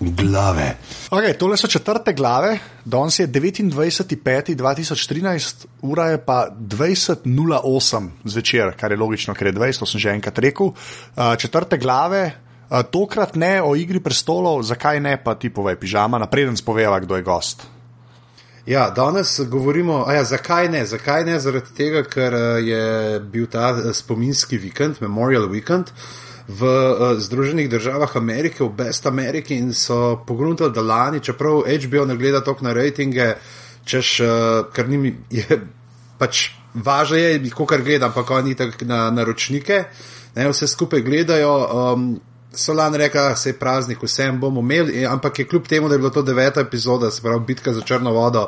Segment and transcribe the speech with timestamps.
[0.00, 0.76] Glave.
[1.10, 8.98] Okay, tole so četrte glave, danes je 29.5.2013, ura je pa 20.08 zvečer, kar je
[8.98, 10.66] logično, ker je 20, to sem že enkrat rekel.
[10.66, 10.74] Uh,
[11.38, 12.32] četrte glave, uh,
[12.90, 17.22] tokrat ne o igri prestolov, zakaj ne pa ti povej, pižama, napreden spoveva, kdo je
[17.22, 17.62] gost.
[18.66, 20.86] Ja, danes govorimo, ja, zakaj ne?
[20.86, 21.40] Zakaj ne?
[21.40, 25.84] Zaradi tega, ker je bil ta spominski vikend, Memorial Weekend
[26.48, 32.04] v uh, Združenih državah Amerike, v Best Ameriki in so pogruntali, da lani, čeprav HBO
[32.04, 33.32] ne gleda toliko na rejtinge,
[33.84, 34.28] češ, uh,
[34.72, 35.60] ker njim je
[36.18, 39.84] pač važno, je, kar gledam, pa oni tako na naročnike,
[40.34, 41.56] ne, vse skupaj gledajo.
[41.72, 42.14] Um,
[42.54, 45.94] So lani rekli, da se je praznik, vsem bomo imeli, ampak je kljub temu, da
[45.94, 48.44] je bila to deveta epizoda, se pravi bitka za črno vodo,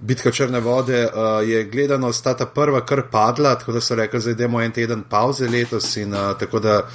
[0.00, 4.20] bitka črne vode, uh, je gledano, sta ta prva kar padla, tako da so rekli,
[4.20, 6.86] da idemo en teden pauze letos in uh, tako da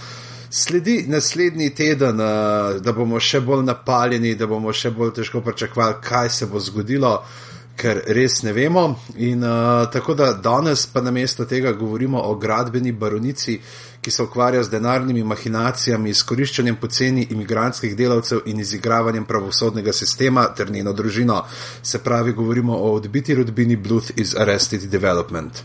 [0.50, 6.02] sledi naslednji teden, uh, da bomo še bolj napaljeni, da bomo še bolj težko pričakovali,
[6.04, 7.20] kaj se bo zgodilo.
[7.80, 8.82] Ker res ne vemo.
[9.24, 13.56] In uh, tako da danes pa namesto tega govorimo o gradbeni baronici,
[14.02, 20.72] ki se ukvarja z denarnimi mahinacijami, izkoriščanjem poceni imigrantskih delavcev in izigravanjem pravosodnega sistema ter
[20.72, 21.44] njeno družino.
[21.82, 25.64] Se pravi, govorimo o odbiti rodbini Bluth iz Arrested Development.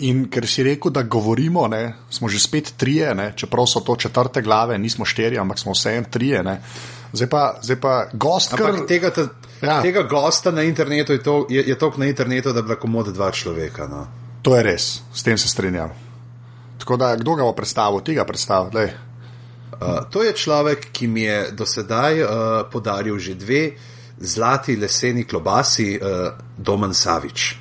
[0.00, 3.96] In ker si rekel, da govorimo, ne, smo že spet trije, ne, čeprav so to
[3.96, 6.42] četrte glave, nismo štiri, ampak smo vseeno trije.
[6.42, 6.60] Ne.
[7.12, 9.26] Zdaj pa, zdaj pa gost, Ampak kar tega, ta,
[9.62, 9.80] ja.
[9.82, 13.12] tega gosta na internetu je, to, je, je toliko na internetu, da bi lahko mod
[13.12, 13.86] dva človeka.
[13.90, 14.06] No.
[14.42, 15.92] To je res, s tem se strinjam.
[16.80, 18.88] Tako da, kdo ga bo predstavil, tega predstavlja.
[19.80, 22.30] Uh, to je človek, ki mi je do sedaj uh,
[22.72, 23.76] podaril že dve
[24.20, 27.59] zlati leseni klobasi, uh, Domen Savič.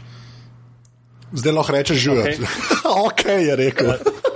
[1.31, 2.41] Zdaj lahko rečeš živeti.
[2.41, 2.47] Okej.
[3.05, 3.91] ok, je rekel.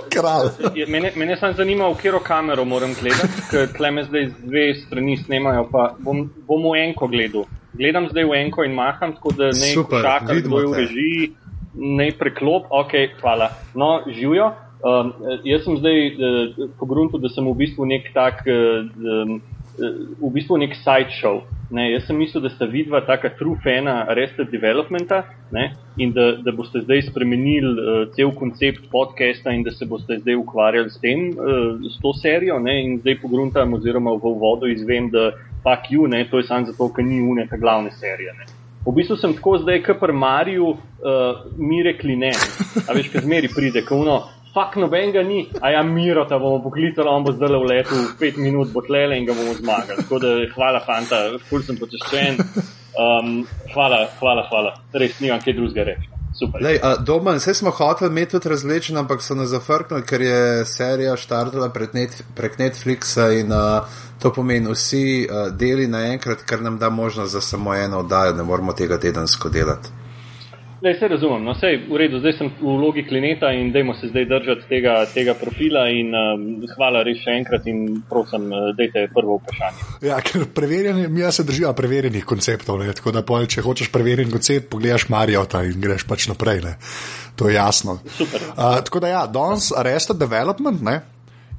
[0.08, 0.48] Kralj.
[0.74, 4.34] Je- Mene, mene samo zanima, v katero kamero moram gledati, ker tle me zdaj z
[4.40, 7.44] dve strani snemajo, pa bom, bom v enko gledal.
[7.74, 11.32] Gledam zdaj v enko in maham, tako da ne čakam, kdo je v režiji,
[11.74, 13.50] ne preklop, ok, hvala.
[13.74, 14.52] No, živijo.
[14.84, 15.10] Um,
[15.42, 18.84] jaz sem zdaj uh, pogruntil, da sem v bistvu nek tak, uh,
[19.24, 19.40] um,
[19.78, 21.42] v bistvu nek sideshow.
[21.74, 26.34] Ne, jaz sem mislil, da sta vidva taka true fana Arrested Developmenta ne, in da,
[26.44, 31.00] da boste zdaj spremenili uh, cel koncept podcasta in da se boste zdaj ukvarjali s
[31.02, 32.58] tem, uh, s to serijo.
[32.62, 35.32] Ne, in zdaj pogruntam oziroma v uvodu izvem, da
[35.64, 38.36] fuck you, ne, to je samo zato, ker ni uneka glavne serije.
[38.38, 38.46] Ne.
[38.84, 42.34] V bistvu sem tako zdaj, kot pri Mariju, uh, mi rekli ne.
[42.84, 44.18] A veš, kaj zmeri pride, ko uno,
[44.54, 48.38] fakt nobenega ni, a ja, miro ta bomo poklicali, on bo zdaj v letu, pet
[48.38, 50.06] minut bo tlele in ga bomo zmagali.
[50.06, 51.20] Tako da hvala, fanta,
[51.50, 52.40] ful sem počaščen.
[52.94, 53.40] Um,
[53.74, 54.76] hvala, hvala, hvala.
[54.94, 56.10] Res nimam kaj drugega reči.
[56.62, 60.64] Lej, uh, Domen, vse smo hoteli imeti tudi različen, ampak so nas zafrknili, ker je
[60.66, 66.62] serija štartala prek, net, prek Netflixa in uh, to pomeni vsi uh, deli naenkrat, kar
[66.62, 70.03] nam da možnost za samo eno oddajo, ne moramo tega tedensko delati.
[70.84, 74.10] Lej, se razumem, no sej v redu, zdaj sem v vlogi klineta in dajmo se
[74.10, 76.42] zdaj držati tega, tega profila in um,
[76.74, 79.86] hvala res še enkrat in prosim, uh, dajte prvo vprašanje.
[80.04, 82.82] Ja, ker preverjanje, mi se držijo preverjenih konceptov.
[82.84, 82.92] Ne?
[82.92, 86.60] Tako da, pol, če hočeš preverjen koncept, pogledaš Marijota in greš pač naprej.
[86.66, 86.76] Ne?
[87.40, 88.02] To je jasno.
[88.20, 88.44] Super.
[88.52, 90.84] Uh, tako da, ja, danes Arrested Development.
[90.84, 91.00] Ne?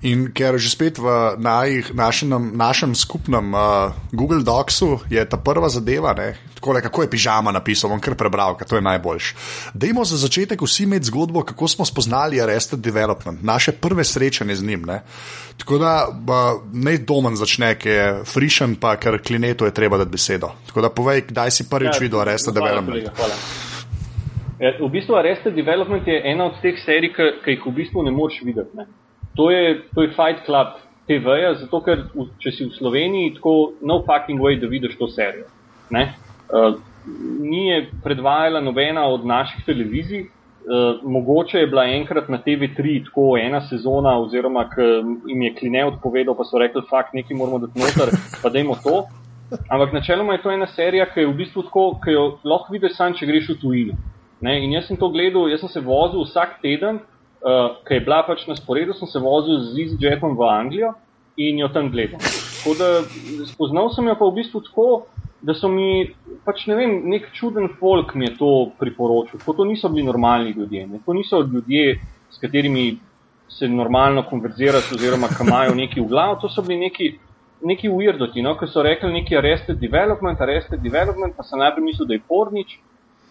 [0.05, 1.09] In ker že spet v
[1.41, 6.35] naj, našem, našem skupnem uh, Google Docsu je ta prva zadeva, ne,
[6.65, 9.33] takole, kako je pižama napisal, bom kar prebral, ker to je najboljš.
[9.73, 14.65] Dajmo za začetek vsi imeti zgodbo, kako smo spoznali Arrested Development, naše prve srečanje z
[14.65, 14.81] njim.
[14.85, 15.01] Ne.
[15.57, 20.11] Tako da uh, naj domen začne, ki je frišen, pa ker klinetu je treba dati
[20.11, 20.49] besedo.
[20.67, 22.97] Tako da povej, kdaj si prvič ja, videl Arrested hvala, Development.
[22.97, 23.35] Kolega, hvala.
[24.59, 28.03] Ja, v bistvu Arrested Development je ena od teh serij, ki ki jih v bistvu
[28.03, 28.73] ne moreš videti.
[28.77, 28.87] Ne.
[29.35, 33.75] To, je, to je Fight Club TV-ja, zato ker v, če si v Sloveniji, tako
[33.83, 35.51] no fucking way, da vidiš to serijo.
[35.91, 36.15] Ne.
[36.49, 36.77] Uh,
[37.39, 43.37] ni je predvajala nobena od naših televizij, uh, mogoče je bila enkrat na TV3 tako
[43.37, 44.69] ena sezona, oziroma
[45.27, 49.05] jim je kline odpovedal, pa so rekli, fakt, nekaj moramo dati noter, pa dajmo to.
[49.69, 52.95] Ampak načeloma je to ena serija, ki je v bistvu tako, ki jo lahko vidiš
[52.97, 53.97] sam, če greš v tujino.
[54.41, 54.57] Ne?
[54.63, 56.99] In jaz sem to gledal, jaz sem se vozil vsak teden,
[57.45, 60.93] uh, ki je bila pač na sporedu, sem se vozil z EasyJetom v Anglijo
[61.37, 62.19] in jo tam gledal.
[62.19, 62.89] Tako da
[63.51, 64.87] spoznal sem jo pa v bistvu tako,
[65.45, 66.07] da so mi,
[66.45, 69.39] pač ne vem, nek čuden folk mi je to priporočil.
[69.39, 71.01] Tako to niso bili normalni ljudje, ne?
[71.05, 71.99] to niso ljudje,
[72.33, 72.95] s katerimi
[73.49, 77.11] se normalno konverziraš oziroma ki imajo neki v glavu, to so bili neki,
[77.61, 78.55] neki weirdoti, no?
[78.57, 82.79] ki so rekli neki arrested development, arrested development, pa sem najprej mislil, da je pornič,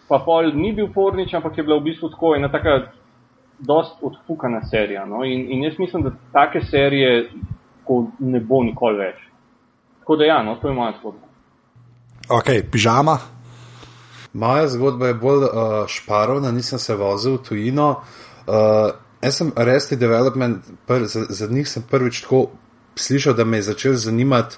[0.07, 2.77] pa pol ni bil pornič, ampak je bila v bistvu tako ena taka
[3.59, 5.05] dost odfukana serija.
[5.05, 5.23] No?
[5.27, 7.27] In, in jaz mislim, da take serije
[7.81, 9.21] tako ne bo nikoli več.
[9.99, 11.24] Tako da, ja, no, to je moja zgodba.
[12.27, 13.19] Ok, pižama.
[14.33, 15.49] Moja zgodba je bolj uh,
[15.87, 17.89] šparovna, nisem se vozil v tujino.
[18.47, 18.89] Uh,
[19.21, 22.47] jaz sem Arrested Development, pr, za, za njih sem prvič tako
[22.95, 24.57] slišal, da me je začel zanimati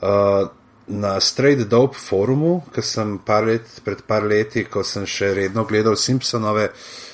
[0.00, 0.48] uh,
[0.86, 5.66] na Straight Dope forumu, ker sem par let, pred par leti, ko sem še redno
[5.68, 6.70] gledal Simpsonove.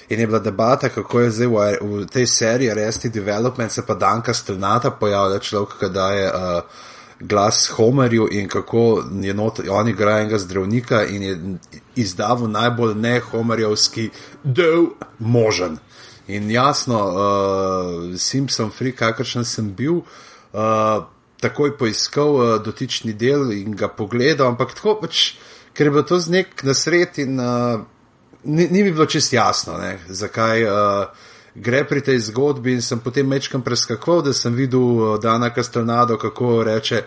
[0.09, 3.99] In je bila debata, kako je zdaj v, v tej seriji Arrested Development se pa
[3.99, 6.87] Danka Stelnata pojavlja človek, ki daje uh,
[7.21, 11.39] glas Homerju in kako je not, on igra enega zdravnika in je
[11.97, 14.11] izdavil najbolj ne Homerjevski
[14.45, 14.87] del
[15.19, 15.79] možen.
[16.29, 20.03] In jasno, uh, Simpson Free, kakršen sem bil,
[20.53, 21.05] uh,
[21.41, 25.39] takoj poiskal uh, dotični del in ga pogledal, ampak tako pač,
[25.73, 27.81] ker je bilo to z nek nasred in uh,
[28.45, 33.01] ni, ni mi bilo čest jasno, ne, zakaj uh, gre pri tej zgodbi in sem
[33.01, 37.03] potem mečkam preskakoval, da sem videl uh, Dana Castelnado, kako reče,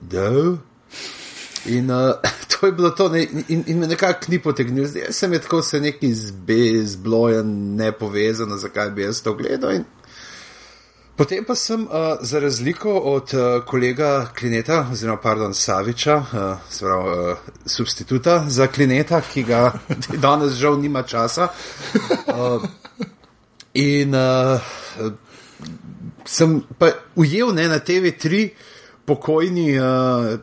[0.00, 0.30] da.
[1.66, 2.14] In uh,
[2.50, 4.86] to je bilo to, ne, in, in me nekako ni potegnil.
[4.86, 6.14] Zdaj sem je tako se neki
[6.84, 9.72] zblojen, ne povezano, zakaj bi jaz to gledal.
[9.72, 9.84] In
[11.16, 17.06] potem pa sem, uh, za razliko od uh, kolega Klineta, oziroma pardon, Saviča, uh, sprav,
[17.06, 17.36] uh,
[17.66, 19.72] substituta za Klineta, ki ga
[20.24, 21.48] danes žal nima časa.
[22.26, 22.62] Uh,
[23.74, 24.60] in uh,
[26.24, 28.48] sem pa ujel ne, na TV3
[29.06, 29.68] pokojni.
[29.78, 30.40] Uh,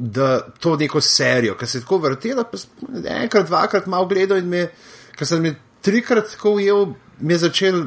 [0.00, 2.70] da to neko serijo, ki se je tako vrtela, pa sem
[3.04, 4.62] enkrat, dvakrat malo gledal in me,
[5.12, 6.86] ker sem jih trikrat tako ujel,
[7.20, 7.82] mi je začel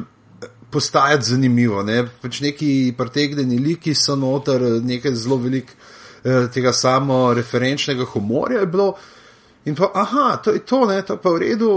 [0.70, 1.82] postajati zanimivo.
[1.82, 2.04] Ne?
[2.22, 5.74] Pač neki pretegnjeni liki so noter, nekaj zelo velik
[6.24, 8.94] eh, tega samo referenčnega humorja je bilo.
[9.64, 11.72] In pa, aha, to je to, ne, to pa v redu.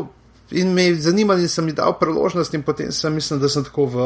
[0.51, 3.65] In me je zanimalo, in sem jim dal priložnost, in potem sem mislil, da sem
[3.67, 4.05] tako v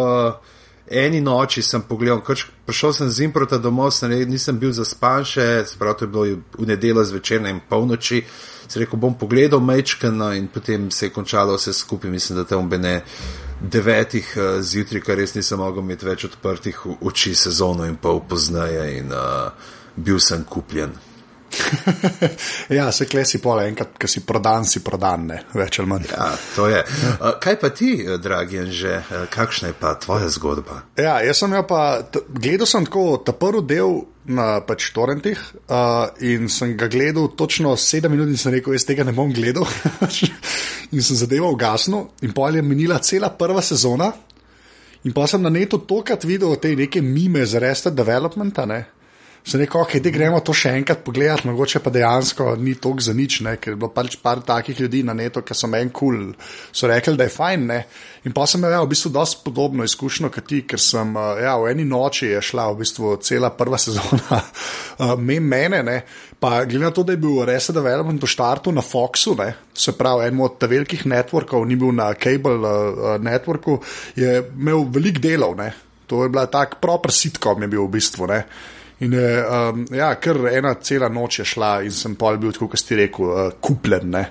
[0.92, 5.64] eni noči sem pogledal, krč, prišel sem z improta domov, sem, nisem bil zaspan še,
[5.70, 6.26] sprav to je bilo
[6.58, 8.24] v nedeljo zvečer in polnoči.
[8.68, 12.12] Se rekel, bom pogledal Mečkana in potem se je končalo vse skupaj.
[12.12, 13.02] Mislim, da tam bene
[13.62, 18.88] devetih uh, zjutraj, kar res nisem mogel imeti več odprtih oči sezono in pol pozneje
[18.98, 19.52] in uh,
[19.96, 20.96] bil sem kupljen.
[22.78, 26.08] ja, se klesi pole, enkrat, ki si prodan, si prodan, ne več ali manj.
[26.12, 26.82] Ja, to je.
[26.84, 30.82] Uh, kaj pa ti, dragi, že uh, kakšna je pa tvoja zgodba?
[31.00, 31.84] Ja, jaz sem jo pa,
[32.32, 34.02] gledal sem tako ta prvi del
[34.32, 38.86] na pač torrentih uh, in sem ga gledal točno sedem minut in sem rekel, jaz
[38.88, 39.68] tega ne bom gledal.
[40.94, 44.12] in sem zadeval gasno in pol je minila cela prva sezona.
[45.02, 48.84] In pa sem na netu tokrat videl te neke mime z Rested Developmenta, ne?
[49.42, 53.14] Sem rekel, ok, da gremo to še enkrat pogledati, mogoče pa dejansko ni tok za
[53.18, 53.56] nič, ne?
[53.58, 56.50] ker je bilo pač par takih ljudi na netu, ki so meni kul, cool.
[56.70, 57.64] so rekli, da je fajn.
[57.72, 57.80] Ne?
[58.30, 61.56] In pa sem imel ja, v bistvu dosti podobno izkušnjo kot ti, ker sem ja,
[61.58, 64.44] v eni noči je šla v bistvu cela prva sezona
[65.18, 65.98] mene, ne?
[66.42, 69.56] pa glede na to, da je bil Reset Development v štartu na Foxu, ne?
[69.74, 73.80] se pravi, en od velikih networkov, ni bil na cable uh, networku,
[74.18, 75.58] je imel velik delov.
[75.58, 75.72] Ne?
[76.06, 78.30] To je bila tak proper sitkom, je bil v bistvu.
[78.30, 78.44] Ne?
[79.02, 82.78] In je, um, ja, kar ena cela noč je šla in sem pol bil, kot
[82.78, 84.12] ste rekel, uh, kupljen.
[84.14, 84.24] Ne?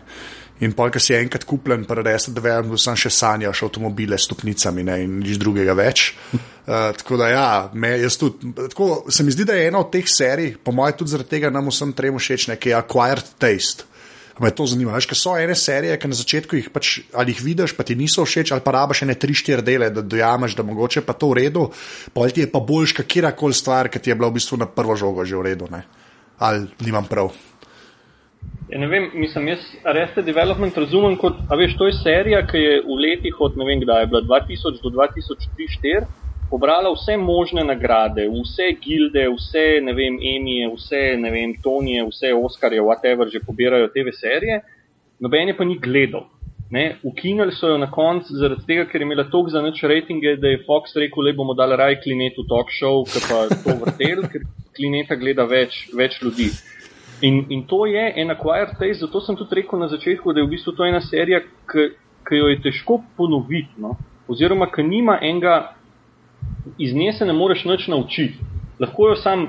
[0.62, 3.66] In pol, ki si enkrat kupljen, pa res da vem, da sem še sanjal še
[3.66, 4.98] avtomobile s stopnicami ne?
[5.06, 6.12] in nič drugega več.
[6.30, 10.06] Uh, tako da, ja, me, tudi, tako, se mi zdi, da je ena od teh
[10.06, 13.90] serij, po mojem, tudi zaradi tega nam vsem trem všeč, nekaj acquired taste
[14.40, 14.94] me to zanima.
[14.96, 18.24] Veš, so ene serije, ki na začetku jih pač ali jih vidiš, pa ti niso
[18.24, 21.42] všeč, ali pa rabaš ene tri, štiri dele, da dojameš, da mogoče pa to v
[21.42, 21.68] redu,
[22.14, 24.66] pol ti je pa boljš, kakira koli stvar, ki ti je bila v bistvu na
[24.66, 25.68] prvo žogo že v redu.
[25.70, 25.84] Ne?
[26.38, 27.32] Ali nimam prav.
[28.70, 32.58] Ja, ne vem, mislim, jaz Arrested Development razumem kot, a veš, to je serija, ki
[32.58, 37.64] je v letih od ne vem kdaj, je bila 2000 do 2003-2004 pobrala vse možne
[37.64, 43.40] nagrade, vse gilde, vse ne vem, Emije, vse ne vem, Tonije, vse Oskarje, whatever že
[43.46, 44.60] pobirajo TV serije,
[45.20, 46.26] noben je pa ni gledal.
[47.02, 50.48] Ukinili so jo na koncu zaradi tega, ker je imela toliko za nič rejtinge, da
[50.48, 54.44] je Fox rekel, le bomo dali raj klinetu talk show, ki pa to vrtel, ker
[54.76, 56.46] klineta gleda več, več ljudi.
[57.26, 60.46] In, in to je en acquired taste, zato sem tudi rekel na začetku, da je
[60.46, 63.96] v bistvu to ena serija, ki jo je težko ponoviti, no?
[64.30, 65.74] oziroma ki nima enega
[66.78, 68.38] iz nje se ne moreš nič naučiti.
[68.80, 69.48] Lahko jo sam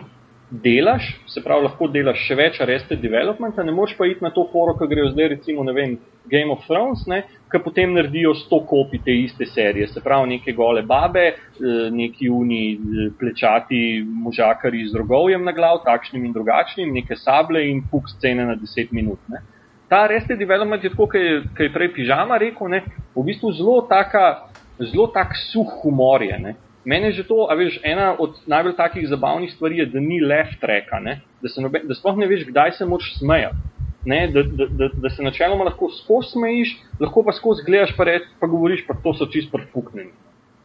[0.51, 4.43] delaš, se pravi, lahko delaš še več arrested development, ne moreš pa iti na to
[4.51, 5.93] foro, ki grejo zdaj recimo, ne vem,
[6.31, 10.51] Game of Thrones, ne, ki potem naredijo sto kopij te iste serije, se pravi, neke
[10.57, 16.91] gole babe, eh, neki uni eh, plečati možakari z rogovjem na glav, takšnim in drugačnim,
[16.93, 19.23] neke sable in puk scene na deset minut.
[19.31, 19.39] Ne.
[19.87, 22.83] Ta arrested development je tako, kot je prej pižama rekel, ne,
[23.15, 24.51] v bistvu zelo taka,
[24.83, 26.39] zelo tak suh humor je.
[26.43, 26.55] Ne
[26.85, 30.21] Mene je že to, a veš, ena od najbolj takih zabavnih stvari je, da ni
[30.21, 31.21] left tracka, ne?
[31.41, 33.69] da, se nobe, da sploh ne veš, kdaj se moraš smejati.
[34.05, 38.07] Ne, da, da, da, da se načeloma lahko skozi smejiš, lahko pa skozi gledaš, pa,
[38.09, 40.09] reč, pa govoriš, pa to so čist prfuknjeni.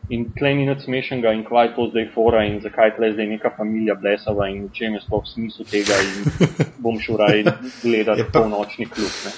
[0.08, 3.50] In tleh ni nič smešnega, in kvaj to zdaj fora, in zakaj tleh zdaj neka
[3.58, 6.48] familija blesava, in v čem je sploh smisel tega, in
[6.84, 7.44] bom šel raj
[7.82, 9.12] gledati Je polnočni klub.
[9.26, 9.34] Ne.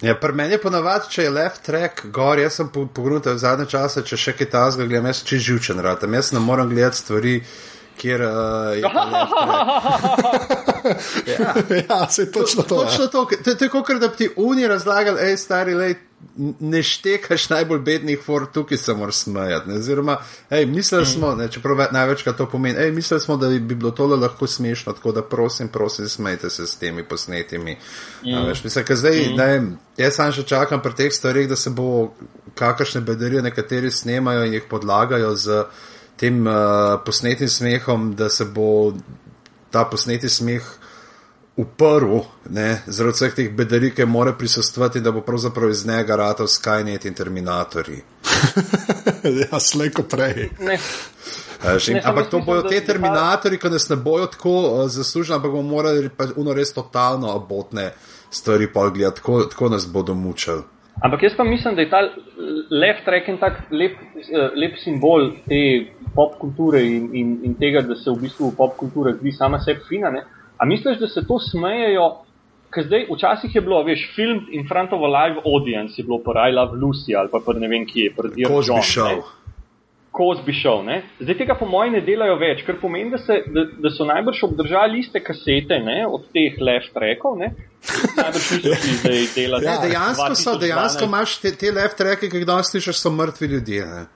[0.00, 3.66] Ja, pri meni je ponavadi, če je left track gor, jaz sem pogledal v zadnje
[3.68, 6.06] čase, če še kaj tasga gledam, jaz čez živčen rad.
[6.08, 7.34] Jaz ne morem gledati stvari,
[8.00, 8.82] kjer uh, je.
[8.88, 10.50] ta.
[11.38, 11.54] Ja.
[11.88, 12.84] ja, se točno to.
[12.84, 15.94] Točno to, to, to je kot da bi ti uni razlagali, hej, stari, lej,
[16.60, 19.72] ne štekaš najbolj bednih for, tukaj se moraš smejati.
[19.72, 20.18] Oziroma,
[20.50, 23.90] hej, mislili smo, ne, čeprav ve- največkrat to pomeni, hej, mislili smo, da bi bilo
[23.90, 27.76] tole lahko smešno, tako da prosim, prosim, smejte se s temi posnetimi.
[28.24, 28.46] Mm.
[28.46, 29.36] Veš, mislim, zdaj, mm.
[29.36, 32.14] ne jaz sam še čakam pri teh stvarih, da se bo
[32.54, 35.64] kakršne bedarije nekateri snemajo in jih podlagajo z
[36.16, 38.92] tem uh, posnetim smehom, da se bo
[39.70, 40.62] ta posneti smeh
[41.60, 46.46] uprl, ne, zaradi vseh teh bedarij, ki mora prisustvati, da bo pravzaprav iz njega ratal
[46.48, 48.00] Skynet in Terminatorji.
[49.42, 50.48] ja, slejko prej.
[50.60, 50.74] Ne.
[50.74, 55.50] In- Ne, Ampak to bojo te Terminatorji, ki nas ne bojo tako uh, zaslužili, ampak
[55.52, 57.90] bomo morali pa uno res totalno abotne
[58.30, 60.62] stvari pa gledati, tako, tako nas bodo mučili.
[61.04, 62.00] Ampak jaz pa mislim, da je ta
[62.80, 65.60] left track en tak lep, eh, lep simbol te
[66.14, 69.80] pop kulture in, in, in tega, da se v bistvu pop kultura zdi sama sebi
[69.88, 70.10] fina.
[70.10, 70.24] Ne?
[70.60, 72.08] A misliš, da se to smejejo?
[72.70, 76.20] Ker zdaj, včasih je bilo, veš, film in front of a live audience je bilo
[76.20, 78.82] I Love Lucy ali pa, ne vem kje, pa Dear Cosby John.
[78.82, 79.08] Show.
[79.16, 79.40] ne.
[80.12, 80.82] Cosby Show.
[80.84, 81.02] Ne?
[81.20, 84.44] Zdaj tega po mojem ne delajo več, kar pomeni, da, se, da, da so najbrž
[84.50, 87.38] obdržali iste kasete ne, od teh left trackov.
[87.38, 87.52] ne.
[88.16, 89.66] Najbrž niso šli zdaj delati.
[89.66, 90.64] Ja, dejansko so, 2012.
[90.66, 93.86] dejansko imaš te, te left tracke, ki jih danes slišiš, so mrtvi ljudje.
[93.86, 94.06] Ne?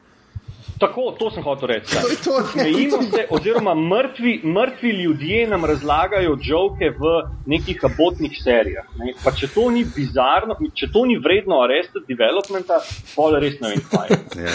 [0.79, 1.95] Tako, to sem hotel reči.
[2.01, 2.47] To je to, ne.
[2.53, 7.15] Smejimo se, oziroma mrtvi, mrtvi ljudje nam razlagajo žoke v
[7.47, 8.85] nekih abotnih serijah.
[8.99, 9.15] Ne?
[9.25, 12.81] Pa če to ni bizarno, če to ni vredno arrested developmenta,
[13.15, 14.23] pa res ne vem, kaj je.
[14.45, 14.53] Ja.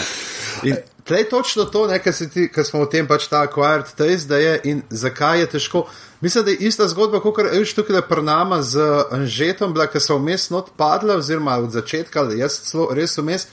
[0.63, 0.75] In
[1.07, 1.87] tlej točno to,
[2.53, 5.85] kar smo o tem pač ta acquired taste, da je in zakaj je težko.
[6.21, 9.99] Mislim, da je ista zgodba, kot je že tukaj pred nama z Anžetom, bila, ki
[10.03, 13.47] so vmes not padla, oziroma od začetka, jaz celo res vmes,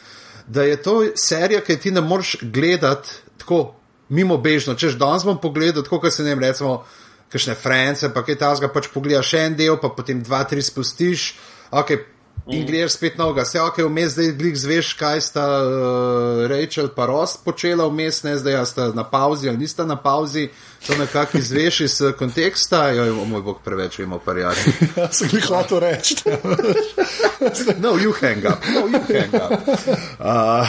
[0.47, 3.75] da je to serija, ki ti ne moreš gledati tako
[4.09, 4.75] mimo bežno.
[4.75, 6.85] Češ danes bom pogledal, tako kot se ne vem, recimo,
[7.33, 11.35] kakšne France, pa kaj tasga pač pogledaš en del, pa potem dva, tri spustiš.
[11.71, 12.05] Okay,
[12.47, 17.09] In gledaš spet novega, vse ok, vmes zdaj glik zveš, kaj sta uh, Rachel pa
[17.11, 20.49] Ross počela vmes, ne zdaj sta na pauzi ali nista na pauzi,
[20.87, 24.73] to nekako izveš iz eh, konteksta, joj, o moj bog, preveč imamo prijatelj.
[24.97, 26.17] Ja, sem jih hotel reči.
[27.83, 29.69] No, you hang up, no, you hang up.
[30.27, 30.69] Uh,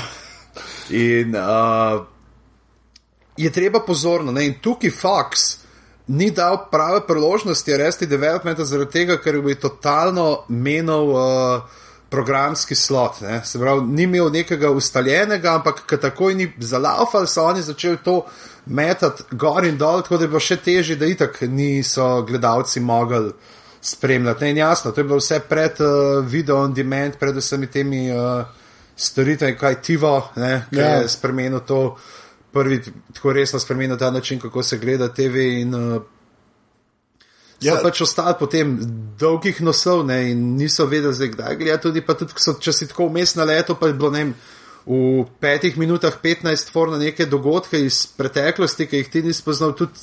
[0.89, 2.01] in uh,
[3.38, 5.57] je treba pozorno, ne, in tukaj Fox
[6.07, 11.61] ni dal prave priložnosti resti developmenta zaradi tega, ker bi totalno menil uh,
[12.09, 13.21] programski slot.
[13.21, 13.41] Ne.
[13.45, 18.21] Se pravi, ni imel nekega ustaljenega, ampak takoj ni zalaufal, so oni začeli to
[18.65, 23.31] metati gor in dol, tako da je bilo še težje, da itak niso gledalci mogli
[23.81, 24.43] spremljati.
[24.43, 28.07] Ne, in jasno, to je bilo vse pred uh, video on demand, pred vsemi temi
[28.11, 28.45] uh,
[28.95, 30.95] storitvami, kaj Tivo, ne, ki Ja.
[31.01, 31.97] je spremenil to,
[32.53, 32.81] prvi
[33.13, 36.01] tako resno spremenil ta način, kako se gleda TV in uh,
[37.61, 37.73] Ja.
[37.73, 38.75] So pač ostali potem
[39.17, 41.83] dolgih nosov ne, in niso vedeli, zdaj, kdaj gledati.
[41.87, 44.33] Tudi, pa tudi, so, če si tako vmes na leto, pa je bilo ne vem,
[44.87, 49.73] v petih minutah 15 for na neke dogodke iz preteklosti, ki jih ti nisi poznal,
[49.75, 49.97] tudi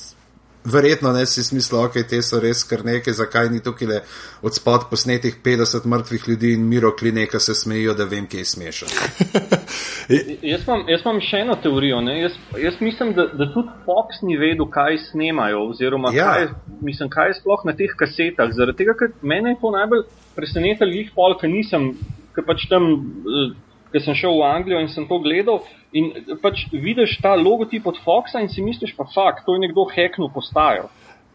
[0.65, 3.99] verjetno ne si smislil, ok, te so res kar nekaj, zakaj ni tukaj le
[4.41, 8.45] od spod posnetih 50 mrtvih ljudi in miro klineka se smejijo, da vem, kje je
[8.45, 8.89] smešen.
[10.51, 12.01] Jaz imam, jaz imam še eno teorijo.
[12.01, 12.19] ne.
[12.21, 16.33] Jaz, jaz mislim, da, da tudi Fox ni vedel, kaj snemajo, oziroma Ja.
[16.33, 16.47] kaj,
[16.81, 18.51] mislim, kaj je sploh na teh kasetah.
[18.53, 20.03] Zaradi tega, ker mene je to najbolj
[20.35, 21.91] presenetilo, jih pol, ker nisem,
[22.35, 22.83] ker pač tam,
[23.25, 23.53] eh,
[23.91, 25.63] ker sem šel v Anglijo in sem to gledal.
[25.95, 26.11] In
[26.41, 30.31] pač vidiš ta logotip od Foxa in si misliš, pa fakt, to je nekdo heknil
[30.33, 30.89] postajo.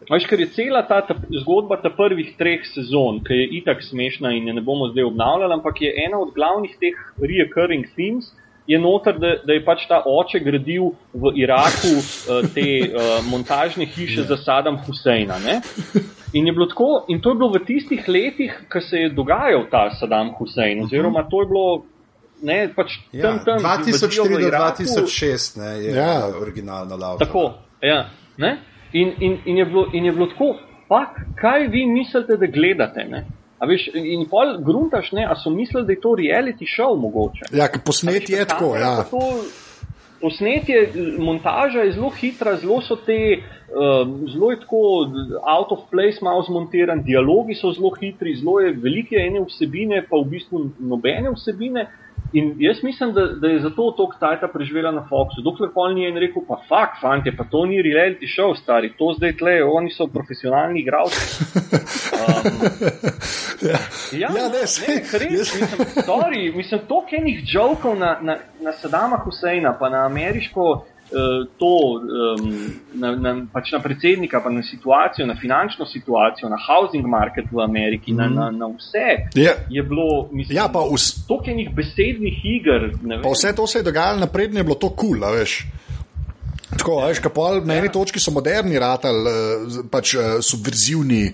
[0.09, 4.31] Veš, ker je cela ta, ta zgodba ta prvih treh sezon, ki je itak smešna
[4.33, 8.31] in je ne bomo zdaj obnavljali, ampak je ena od glavnih teh recurring themes,
[8.67, 13.85] je noter, da, da je pač ta oče gradil v Iraku uh, te uh, montažne
[13.85, 15.39] hiše za Sadam Huseina.
[15.41, 15.59] Ne?
[16.33, 19.65] In, je bilo tako, in to je bilo v tistih letih, ko se je dogajal
[19.71, 21.65] ta Sadam Husein, oziroma to je bilo.
[22.41, 24.83] Ne, pač Ja, tam, tam, invazijo 2004 v do Iraku.
[24.83, 26.05] 2006 ne, je Ja.
[26.05, 26.37] ja.
[26.41, 27.25] originalno laufa.
[27.25, 28.09] Tako, ja.
[28.37, 28.57] Ne?
[28.93, 30.55] In, in, in, je bilo, in je bilo tako,
[30.87, 31.05] pa
[31.41, 33.05] kaj vi mislite, da gledate?
[33.09, 33.25] Ne?
[33.61, 37.51] A veš, in pol gruntaš, ne, a so mislili, da je to reality show mogoče.
[37.53, 38.73] Ja, ker posnet je tako.
[38.75, 39.03] Ja.
[39.11, 39.21] To,
[40.21, 44.81] posnetje, montaža je zelo hitra, zelo so te, uh, zelo je tako
[45.55, 50.21] out of place malo zmontiran, dialogi so zelo hitri, zelo je velike ene vsebine, pa
[50.21, 51.87] v bistvu nobene vsebine.
[52.33, 55.43] In jaz mislim, da, da je zato to Ktajta preživela na Foxu.
[55.43, 59.13] Dokler pol ni en rekel, pa fakt, fante, pa to ni reality show, stari, to
[59.17, 61.21] zdaj tle, oni so profesionalni igralci.
[62.21, 63.11] Um,
[63.61, 63.69] Ja,
[64.11, 69.17] ja, ja, ne, ne, res, mislim, sorry, mislim, toliko enih jokov na, na, na Sadama
[69.25, 70.85] Huseina, pa na ameriško
[71.59, 77.07] to, um, na, na, pač na predsednika, pa na situacijo, na finančno situacijo, na housing
[77.07, 78.17] market v Ameriki, mm.
[78.17, 82.91] na, na, na vse Je, je bilo, mislim, ja, pa, vs, toliko enih besednih iger.
[83.23, 85.65] pa vse to se je dogajalo napredno, je bilo to kul, cool, veš.
[86.81, 91.27] Tako, veš, kapol, na eni točki so moderni ratali, eh, pač eh, subverzivni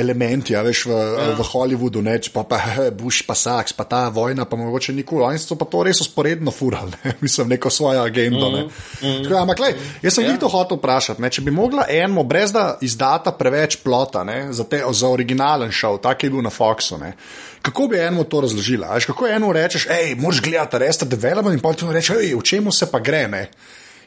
[0.00, 1.26] elementi, a veš, v, ja.
[1.36, 2.60] v Hollywoodu, ne, pa, pa
[2.96, 5.26] Bush, pa Saks, pa ta vojna, pa mogoče nikoli.
[5.28, 8.48] Oni so pa to res usporedno furali, ne, mislim, neko svojo agendo.
[8.54, 8.64] Ne.
[9.02, 12.56] Tako, ampak, lej, jaz sem jih to hotel vprašati, ne, če bi mogla eno, brez
[12.56, 16.96] da izdata preveč plota ne, za, te, za originalen šov, tak je bil na Foxu.
[17.02, 17.12] Ne.
[17.60, 18.96] Kako bi eno to razložila?
[18.96, 22.72] Veš, kako eno rečeš, hej, moraš gledati Arrested Development in potem rečeš, hej, v čemu
[22.72, 23.26] se pa gre?
[23.28, 23.46] Ne?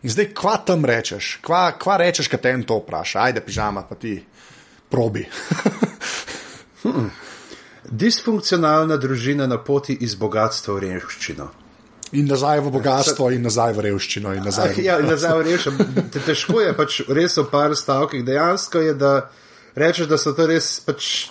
[0.03, 3.85] In zdaj, kva tam rečeš, kva, kva rečeš, kaj te en to vpraša, ajde, pižama,
[3.89, 4.19] pa ti
[4.89, 5.25] probi.
[7.87, 11.47] Disfunkcionalna družina na poti iz bogatstva v revščino.
[12.15, 14.35] In nazaj v bogatstvo, in nazaj v revščino.
[14.37, 14.83] In nazaj v...
[14.87, 15.81] ja, nazaj rešim.
[16.13, 18.23] Te težko je pač res v par stavkih.
[18.27, 19.13] Dejansko je, da
[19.75, 21.27] rečeš, da so to res pač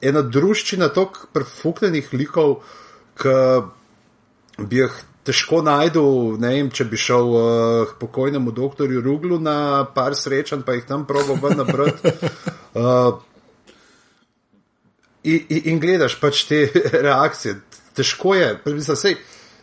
[0.00, 2.60] ena družščina tok prefuknenih likov,
[3.18, 3.36] ki
[4.64, 4.96] bi jih
[5.28, 10.78] težko najdel, ne vem, če bi šel uh, pokojnemu doktorju Ruglu na par srečanj, pa
[10.78, 12.14] jih tam probo ven nabrati.
[12.78, 13.16] Uh,
[15.24, 16.58] in, in, in gledaš pač te
[17.08, 17.54] reakcije.
[17.96, 19.16] Težko je, mislim, sej,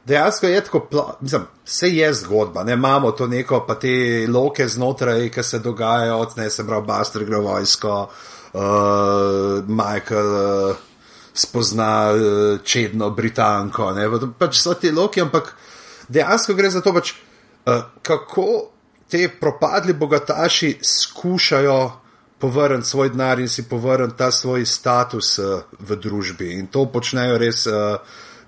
[0.10, 3.94] dejansko je tako, pla, mislim, vse je zgodba, ne imamo to neko, pa te
[4.28, 7.94] loke znotraj, ki se dogajajo, od ne se pravi, Buster gre vojsko,
[8.58, 10.34] uh, Michael.
[10.34, 10.84] Uh,
[11.36, 12.20] spozna uh,
[12.64, 13.92] čedno Britanko.
[13.94, 14.08] Ne?
[14.10, 15.52] Pa- Pač so ti loki, ampak
[16.08, 17.12] dejansko gre za to, pač,
[17.68, 18.72] uh, kako
[19.12, 21.92] te propadli bogataši skušajo
[22.40, 26.54] povrniti svoj denar in si povrniti ta svoj status uh, v družbi.
[26.60, 28.00] In to počnejo res uh,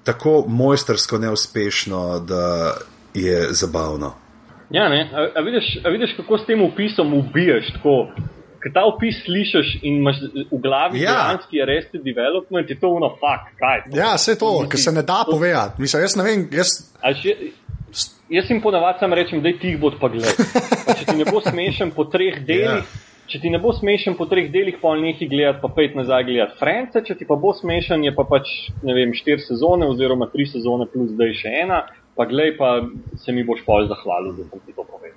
[0.04, 2.73] tako mojstersko neuspešno, da
[3.13, 4.13] je zabavno.
[4.69, 8.08] Ja, ne, a, a, vidiš, a vidiš, kako s tem opisom ubiješ tako.
[8.67, 10.17] Ker ta opis slišiš in imaš
[10.51, 11.13] v glavi Ja.
[11.13, 13.86] dejanski arrested development, je to uno fakt, kaj.
[13.86, 13.95] to?
[13.95, 15.80] Ja, vse to, ker se ne da to- povedati.
[15.80, 16.73] Mislim, jaz ne vem, jaz,
[17.13, 17.32] Še,
[18.30, 20.36] jaz jim ponavadi sam rečem, da ti jih bo pogledal.
[20.97, 23.06] Če ti ne bo smešen po treh delih, Ja.
[23.25, 26.60] če ti ne bo smešen po treh delih, pa nekaj gledati, pa pet nazaj gledati
[26.60, 28.51] France, če ti pa bo smešen, je pa pač,
[28.84, 32.82] ne vem, štiri sezone oziroma tri sezone plus zdaj še ena, pa glej, pa
[33.15, 35.15] se mi boš pol zahvalil, da sem ti to povedal.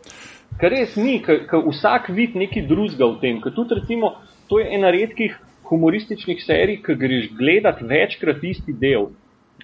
[0.60, 3.38] Ker res ni, ker vsak vid nekaj drugega v tem.
[3.40, 4.14] Ker tudi recimo,
[4.48, 5.36] to je ena redkih
[5.70, 9.08] humorističnih serij, ki greš gledati večkrat isti del,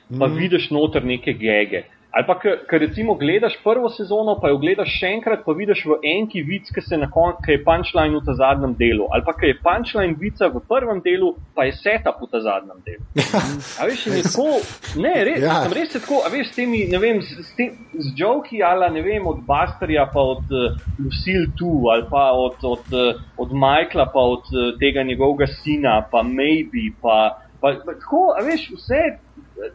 [0.08, 0.36] pa mm.
[0.38, 1.84] vidiš noter neke gege.
[2.16, 5.98] Ali pa, ker recimo gledaš prvo sezono, pa jo gledaš še enkrat, pa vidiš v
[6.16, 9.08] enki vic, ki ki je punčline v ta zadnjem delu.
[9.12, 12.80] Ali pa, ker je punčline vica v prvem delu, pa je setup v ta zadnjem
[12.86, 13.04] delu.
[13.80, 14.48] A veš, je tako,
[14.96, 15.58] ne, res, Ja.
[15.60, 15.72] ja.
[15.76, 19.04] res je tako, a veš, s temi, ne vem, z, te, z joki ali ne
[19.04, 24.08] vem, od Basterja, pa od uh, Lucille tu, ali pa od, od, uh, od Michaela,
[24.08, 29.02] pa od uh, tega njegovega sina, pa Maybe, pa, pa, pa tako, a veš, vse,
[29.04, 29.74] eh,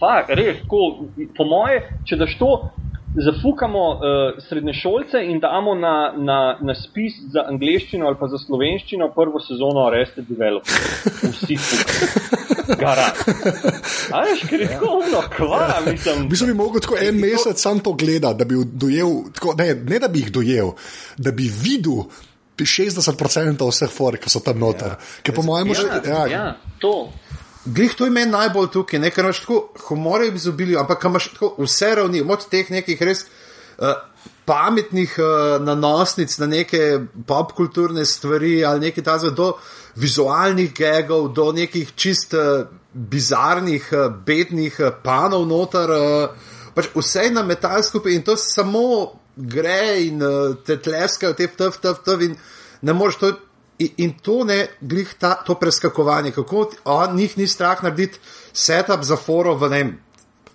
[0.00, 2.52] pa res, tako, po moje, če daš to.
[3.12, 4.00] Zafukamo uh,
[4.48, 9.84] srednješolce in damo na, na, na spis za angliščino ali pa za slovenščino prvo sezono
[9.90, 11.28] Arrested Development.
[11.34, 12.78] Vsi fukajo.
[12.80, 13.20] Garant.
[14.16, 16.24] A veš, ker je tako ono, kva, mislim.
[16.24, 19.74] v bistvu bi mogel tako en mesec sam to gledati, da bi dojel, tako, ne,
[19.74, 20.72] ne da bi jih dojel,
[21.18, 22.06] da bi videl
[22.62, 24.94] 60% vseh for, ki so tam noter.
[24.94, 25.20] Ja.
[25.26, 25.88] Ker po mojem, že.
[26.06, 26.44] Ja, ja,
[26.80, 27.10] to.
[27.64, 31.28] Glih to je meni najbolj tukaj, ne, ker imaš tako humor v izobilju, ampak imaš
[31.36, 33.22] tako vse ravni, od teh nekih res
[33.78, 33.94] uh,
[34.44, 36.80] pametnih uh, nanosnic na neke
[37.26, 39.52] popkulturne stvari ali nekaj tazve, do
[39.94, 45.94] vizualnih gegov, do nekih čist uh, bizarnih, uh, bednih uh, panov noter.
[45.94, 51.38] Uh, pač vse je na metal skupaj in to samo gre in uh, te tleskajo,
[51.38, 52.36] te vtv, vtv in
[52.82, 53.34] ne moreš to.
[53.82, 58.18] In, in to ne, glih ta, to preskakovanje, kako on, njih ni strah narediti
[58.52, 59.92] setup za foro v ne vem,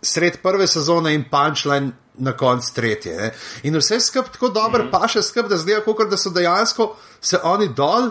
[0.02, 3.16] sred prve sezone in punchline na koncu tretje.
[3.18, 3.32] Ne?
[3.64, 5.02] In vse skupaj tako dobro mm -hmm.
[5.02, 8.10] paše skupaj, da zgleda, kot da so dejansko se oni dol.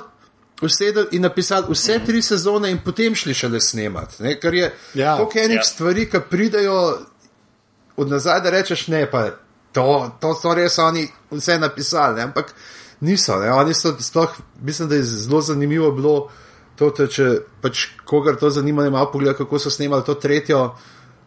[0.62, 4.22] Usedeli in napisali vse tri sezone, in potem šli šele snemati.
[4.22, 5.16] ne, Ker je Ja.
[5.16, 5.62] toliko enih Ja.
[5.62, 6.98] stvari, ki pridejo
[7.96, 9.30] od nazaj, da rečeš ne, pa
[9.72, 12.22] to, to so res oni vse napisali, ne?
[12.22, 12.54] ampak
[13.00, 13.36] niso.
[13.40, 13.52] Ne?
[13.52, 16.28] Oni so sploh, mislim, da je zelo zanimivo bilo
[16.76, 17.30] to, da če
[17.62, 20.74] pač kogar to zanima, ne malo pogleda, kako so snimali to tretjo.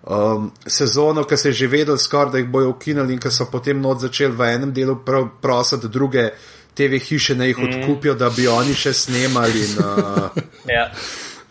[0.09, 3.49] Um, sezono, ki se je že vedel, skoraj, da jih bojo ukinili, in ki so
[3.51, 4.95] potem noč začeli v enem delu
[5.41, 6.29] prositi druge
[6.73, 7.67] TV hiše, da jih mm.
[7.67, 9.65] odkupijo, da bi oni še snemali.
[9.75, 10.39] Uh...
[10.77, 10.87] ja.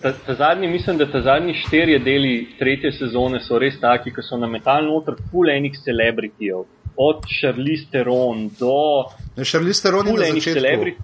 [0.01, 4.25] ta, ta zadnji, mislim, da ta zadnji štirje deli tretje sezone so res taki, ki
[4.25, 6.65] so na metalno noter fulejnih celebritijev
[6.99, 9.07] od Charlize Theron do.
[9.37, 11.03] Ne, Charlize Theron je na začetku.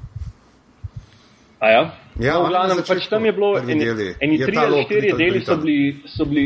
[1.59, 1.83] A ja?
[2.20, 3.87] Ja, no, glavnem, pač tam je bilo eni,
[4.22, 6.44] eni tri ali štiri deli so bili, so bili,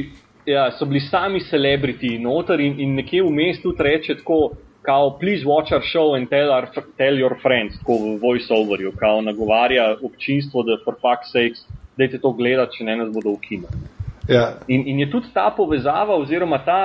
[0.49, 4.39] ja, so bili sami celebriti noter in, in nekje v mestu reče tako,
[4.89, 9.21] kao, please watch our show and tell, our, tell your friends, tako v voice-overju, kao
[9.21, 13.85] nagovarja občinstvo, da for fuck's sakes, dajte to gledati, če ne nas bodo ukinili.
[14.29, 14.55] Ja.
[14.69, 16.81] In, in je tudi ta povezava oziroma ta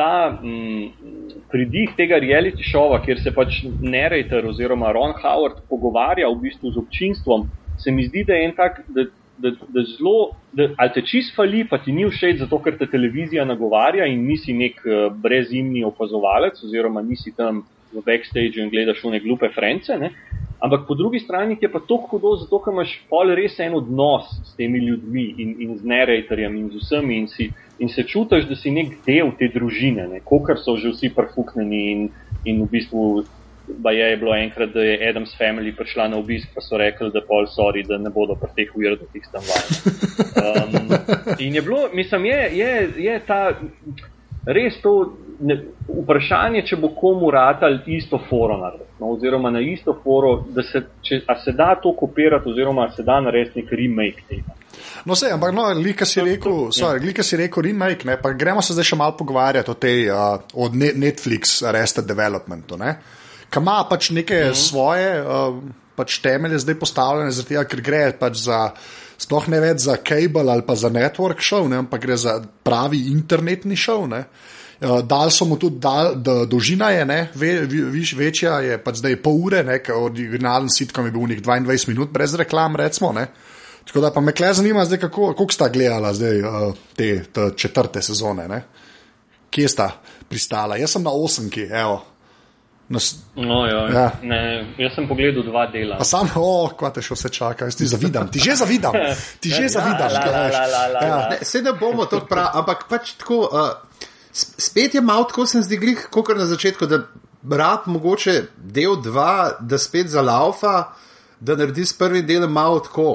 [0.00, 6.30] ta m, mm, pridih tega reality šova, kjer se pač narrator oziroma Ron Howard pogovarja
[6.30, 7.48] v bistvu z občinstvom,
[7.80, 9.04] se mi zdi, da je en tak, da,
[9.40, 12.88] da, da zelo, da ali te čist fali, pa ti ni všeč, zato ker te
[12.88, 19.02] televizija nagovarja in nisi nek uh, brezimni opazovalec oziroma nisi tam v backstageu in gledaš
[19.04, 19.96] v ne glupe frence.
[19.98, 20.12] Ne?
[20.60, 24.28] Ampak po drugi strani je pa to hudo, zato ker imaš pol res en odnos
[24.44, 28.44] s temi ljudmi in, in z narratorjem in z vsemi in si in se čutiš,
[28.44, 32.08] da si nek del te družine, kot so že vsi prfuknjeni in,
[32.44, 33.24] in v bistvu.
[33.84, 37.20] Pa je bilo enkrat, da je Adams Family prišla na obisk, pa so rekli, da
[37.22, 39.80] pol sorry, da ne bodo pri teh urednih stanovanjih.
[40.40, 40.92] Um,
[41.38, 43.52] in je bilo, mislim, je, je, je ta
[44.46, 45.56] res to ne,
[45.88, 50.82] vprašanje, če bo komu ratal isto foro narediti, no, oziroma na isto foro, da se,
[51.06, 54.56] če, se da to kopirati, oziroma se da narediti nek remake tega.
[55.04, 58.62] No, vse, ampak, no, lika si rekel, sorry, lika si rekel remake, ne, pa gremo
[58.62, 62.96] se zdaj še malo pogovarjati o tej, uh, od Netflix Arrested Developmentu, ne,
[63.50, 64.54] kam ima pač neke uh mhm.
[64.54, 64.68] -huh.
[64.68, 65.60] svoje uh,
[65.96, 68.70] pač temelje zdaj postavljene, zato ker gre pač za.
[69.20, 73.02] Sploh ne več za kabel ali pa za network show, ne, ampak gre za pravi
[73.12, 74.06] internetni show.
[74.08, 74.24] Ne.
[74.80, 79.02] Uh, dal so mu tudi, dal, da dolžina je, ne, ve, viš, večja je pač
[79.02, 83.12] zdaj pol ure, ne, originalen sitkom je bil v njih 22 minut brez reklam, recimo.
[83.12, 83.26] Ne.
[83.84, 87.50] Tako da pa me kle zanima, zdaj, kako, kako sta gledala zdaj, uh, te, te
[87.56, 88.48] četrte sezone.
[88.48, 88.62] Ne?
[89.50, 89.90] Kje sta
[90.28, 90.78] pristala?
[90.80, 92.00] Jaz sem na osemki, evo.
[92.90, 94.08] Nas, no, jo, ja.
[94.22, 94.38] ne,
[94.78, 95.98] jaz sem pogledal dva dela.
[96.00, 98.96] Pa sam, oh, kva te še vse čaka, jaz ti zavidam, ti že zavidam,
[99.38, 100.10] ti že ja, zavidam.
[100.10, 101.20] La, la, la, la, ja.
[101.30, 105.62] ne, se ne bomo to prav, ampak pač tako, uh, spet je malo tako, sem
[105.62, 107.02] zdiglih, kot na začetku, da
[107.50, 110.92] rab mogoče del dva, da spet zalaufa,
[111.40, 113.10] da naredi s prvim delom malo tako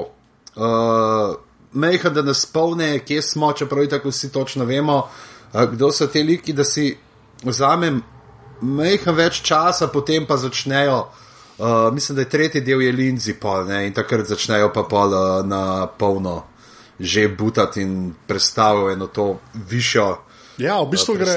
[0.56, 1.36] uh,
[1.72, 4.98] mejha, da nas spomne, kje smo, čeprav tako vsi točno vemo,
[5.52, 6.96] uh, kdo so te liki, da si
[7.44, 8.02] vzamem
[8.60, 11.06] mejha več časa, potem pa začnejo.
[11.56, 13.86] Uh, mislim, da je tretji del je Lindsay pol, ne?
[13.86, 16.42] in takrat začnejo pa pol uh, na polno
[17.00, 20.18] že butati in predstavljati eno to višjo
[20.56, 21.36] Ja, v bistvu gre.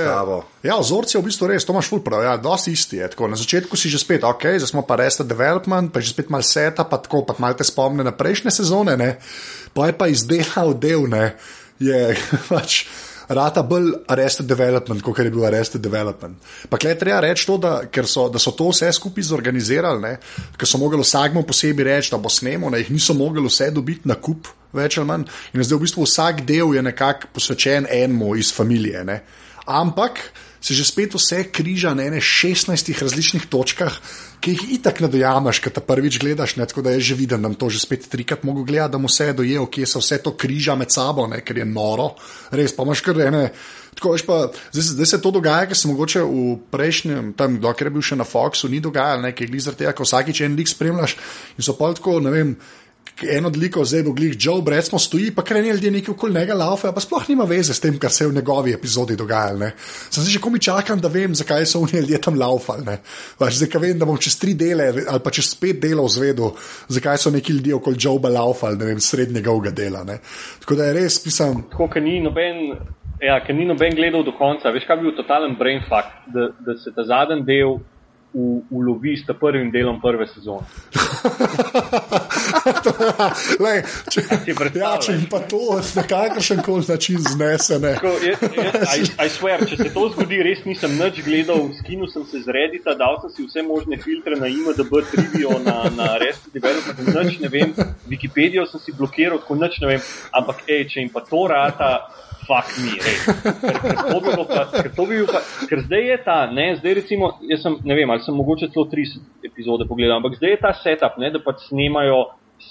[0.63, 3.10] Ja, vzorci je v bistvu res, to imaš ful prav, ja, dosti isti je.
[3.12, 6.15] Tako, na začetku si že spet, ok, zdaj smo pa res ta development, pa že
[6.15, 9.19] spet mal seta, pa tako, pa mal te spomne na prejšnje sezone, ne,
[9.75, 11.36] pa je pa izdelal del, ne,
[11.84, 12.15] je
[12.51, 12.88] pač.
[13.29, 16.37] Rata bolj arrested development, kot je bil arrested development.
[16.69, 17.75] Pa klej treba reči to, da,
[18.09, 20.15] so, da so to vse skupaj zorganizirali,
[20.57, 24.09] ker so mogli vsakmu posebej reči, da bo snemo, da jih niso mogli vse dobiti
[24.09, 25.27] na kup več ali manj.
[25.53, 29.03] In zdaj v bistvu vsak del je nekako posvečen enemu iz družine.
[29.05, 29.21] Ne?
[29.65, 30.19] Ampak
[30.61, 33.95] se že spet vse križa na 16 različnih točkah,
[34.39, 36.55] ki jih itak ne dojameš, ker te prvič gledaš.
[36.55, 36.67] Ne?
[36.67, 39.07] Tako da je že videl, da nam to že spet trikrat mogo gledati, da mu
[39.07, 41.41] vse je dojel, kje se vse to križa med sabo, ne?
[41.41, 42.15] ker je noro,
[42.51, 43.49] res pa imaš kar ene.
[43.95, 44.35] Tako, pa,
[44.71, 48.15] zdaj, zdaj se to dogaja, ker se mogoče v prejšnjem, tam, dokler je bil še
[48.15, 51.17] na Foxu, ni dogajalo, nekaj glizar tega, ko vsakič en lik spremljaš
[51.57, 52.53] in so pa tako, ne vem
[53.23, 56.53] en od likov, zdaj bo glih Joe, recimo, stoji, pa kreni ljudje nekaj okoli njega
[56.53, 59.71] laufe, pa sploh nima veze s tem, kar se je v njegovi epizodi dogajalo.
[60.10, 62.97] Sem se že komi čakam, da vem, zakaj so oni ljudje tam laufali.
[63.38, 66.55] Pač, zdaj, vem, da bom čez tri dele ali pa čez pet delov zvedel,
[66.88, 70.03] zakaj so neki ljudje okoli Joe laufali, ne vem, srednjega uga dela.
[70.03, 70.19] Ne.
[70.60, 71.63] Tako da je res, pisam.
[71.71, 72.77] Tako, ker ni noben.
[73.19, 76.53] Ja, ker ni noben gledal do konca, veš, kaj bi bil totalen brain fuck, da,
[76.63, 77.82] da se ta zadnji del
[78.33, 80.65] ulovi s prvim delom prve sezone.
[83.65, 87.79] Lej, če ti prijatelji, pa to na kakršen koli način znese.
[89.69, 93.47] Če se to zgodi, res nisem nič gledal, skinu sem se zredita, dal sem si
[93.47, 97.73] vse možne filtre na IMDB, Trivio, na, na Resti Development, nič ne vem,
[98.09, 101.93] Wikipedijo sem si blokiral, tako nič ne vem, ampak ej, če jim pa to rata
[102.49, 103.21] fuck me, res.
[103.62, 106.39] Ker, ker, to bi bilo pa, ker, to bi bil pa, ker zdaj je ta,
[106.49, 109.05] ne, zdaj recimo, jaz sem, ne vem, ali sem mogoče celo tri
[109.45, 112.23] epizode pogledal, ampak zdaj je ta setup, ne, da pač snemajo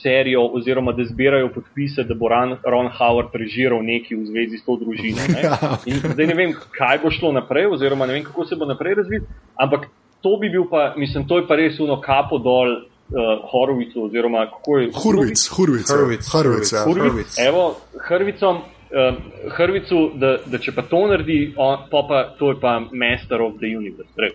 [0.02, 4.66] serijo oziroma da zbirajo podpise, da bo Ron, Ron Howard režiral nekaj v zvezi s
[4.66, 5.24] to družino.
[5.32, 5.48] Ne.
[5.90, 8.98] In zdaj ne vem, kaj bo šlo naprej, oziroma ne vem, kako se bo naprej
[9.00, 9.24] razvil,
[9.56, 9.88] ampak
[10.22, 14.46] to bi bil pa, mislim, to je pa res uno kapo dol uh, Horovicu, oziroma
[14.50, 14.90] kako je.
[15.02, 16.84] Hurvic, Hurvic, Hurvic, Hurvic, ja.
[16.84, 17.12] Hurvic.
[17.12, 17.38] Hurvic.
[17.46, 17.64] Evo,
[18.08, 18.60] Hrvicom.
[18.88, 19.16] Uh,
[19.52, 23.58] Hrvicu, da, da če pa to naredi, on, pa, pa to je pa Master of
[23.60, 24.08] the Universe.
[24.16, 24.32] Res.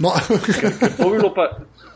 [0.00, 1.50] No, Ker to bi bilo pa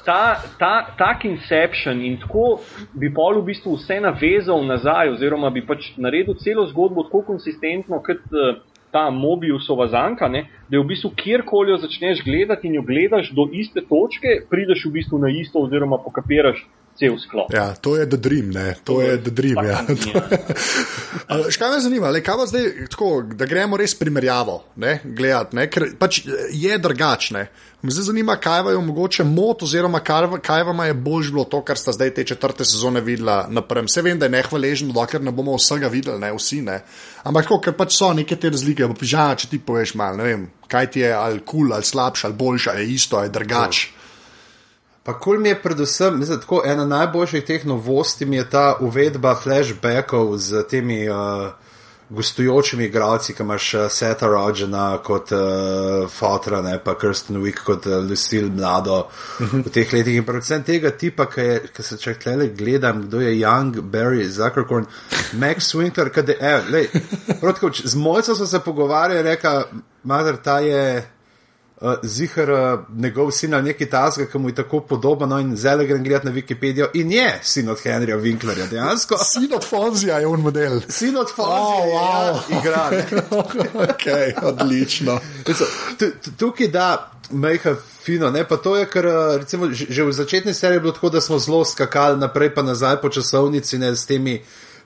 [0.05, 2.61] ta, ta, tak inception in tako
[2.93, 8.03] bi pol v bistvu vse navezal nazaj, oziroma bi pač naredil celo zgodbo tako konsistentno
[8.05, 8.61] kot uh,
[8.93, 13.33] ta Mobiusova zanka, ne, da je v bistvu kjerkoli jo začneš gledati in jo gledaš
[13.35, 16.61] do iste točke, prideš v bistvu na isto, oziroma pokapiraš
[16.99, 17.53] cel sklop.
[17.55, 19.67] ja, to je The Dream, ne, to je The Dream.
[19.67, 19.83] Ja.
[21.29, 25.57] A, Škaj me zanima, le, kaj pa zdaj, tako, da gremo res primerjavo, ne, gledati,
[25.57, 27.47] ne, ker pač je drugačne.
[27.85, 31.45] Me zdaj zanima, kaj vam je mogoče mot, oziroma kaj, kaj vam je bolj bilo
[31.45, 33.91] to, kar sta zdaj te četrte sezone videla na prvem.
[33.91, 36.63] Vse vem, da je nehvaležno, dokler ne bomo vsega videli, ne vsi.
[36.65, 36.79] Ne.
[37.29, 40.31] Ampak tako, ker pač so neke te razlike, pa pižama, če ti poveš malo, ne
[40.31, 43.29] vem, kaj ti je ali kul, cool, ali slabše, ali boljše, ali je isto, ali
[43.29, 44.04] je drugače.
[45.05, 49.35] Pa kul mi je predvsem, mislim, tako ena najboljših teh novosti mi je ta uvedba
[49.37, 51.51] flashbackov z temi uh,
[52.09, 57.87] gostujočimi igralci, ki imaš uh, Seta Rogena kot uh, Fotra, ne pa Kirsten Wick kot
[57.87, 59.03] uh, Lucille Mlado
[59.53, 60.17] v teh letih.
[60.17, 61.49] In predvsem tega tipa, ki,
[61.85, 64.89] se če tlele gledam, kdo je Young, Barry, Zuckerkorn,
[65.37, 66.89] Max je, evo, lej,
[67.41, 69.59] protko, z mojco so se pogovarjali, reka,
[70.03, 71.11] mater, ta je.
[71.81, 75.57] Uh, Zihar, uh, njegov sin ali neki tasga, ki mu je tako podoben, no, in
[75.57, 79.17] zelo grem gledati na Wikipedijo, in je sin od Henrya Winklerja, dejansko.
[79.33, 80.81] Sin od Fonzija je un model.
[80.89, 82.35] Sin od Fonzija, Oh, wow.
[82.51, 82.91] ja, igra.
[83.93, 85.19] okay, odlično.
[86.39, 90.77] Tukaj da meha fino, ne pa to je, ker uh, recimo, že v začetni seriji
[90.77, 94.43] je bilo tako, da smo zelo skakali naprej pa nazaj po časovnici ne, s temi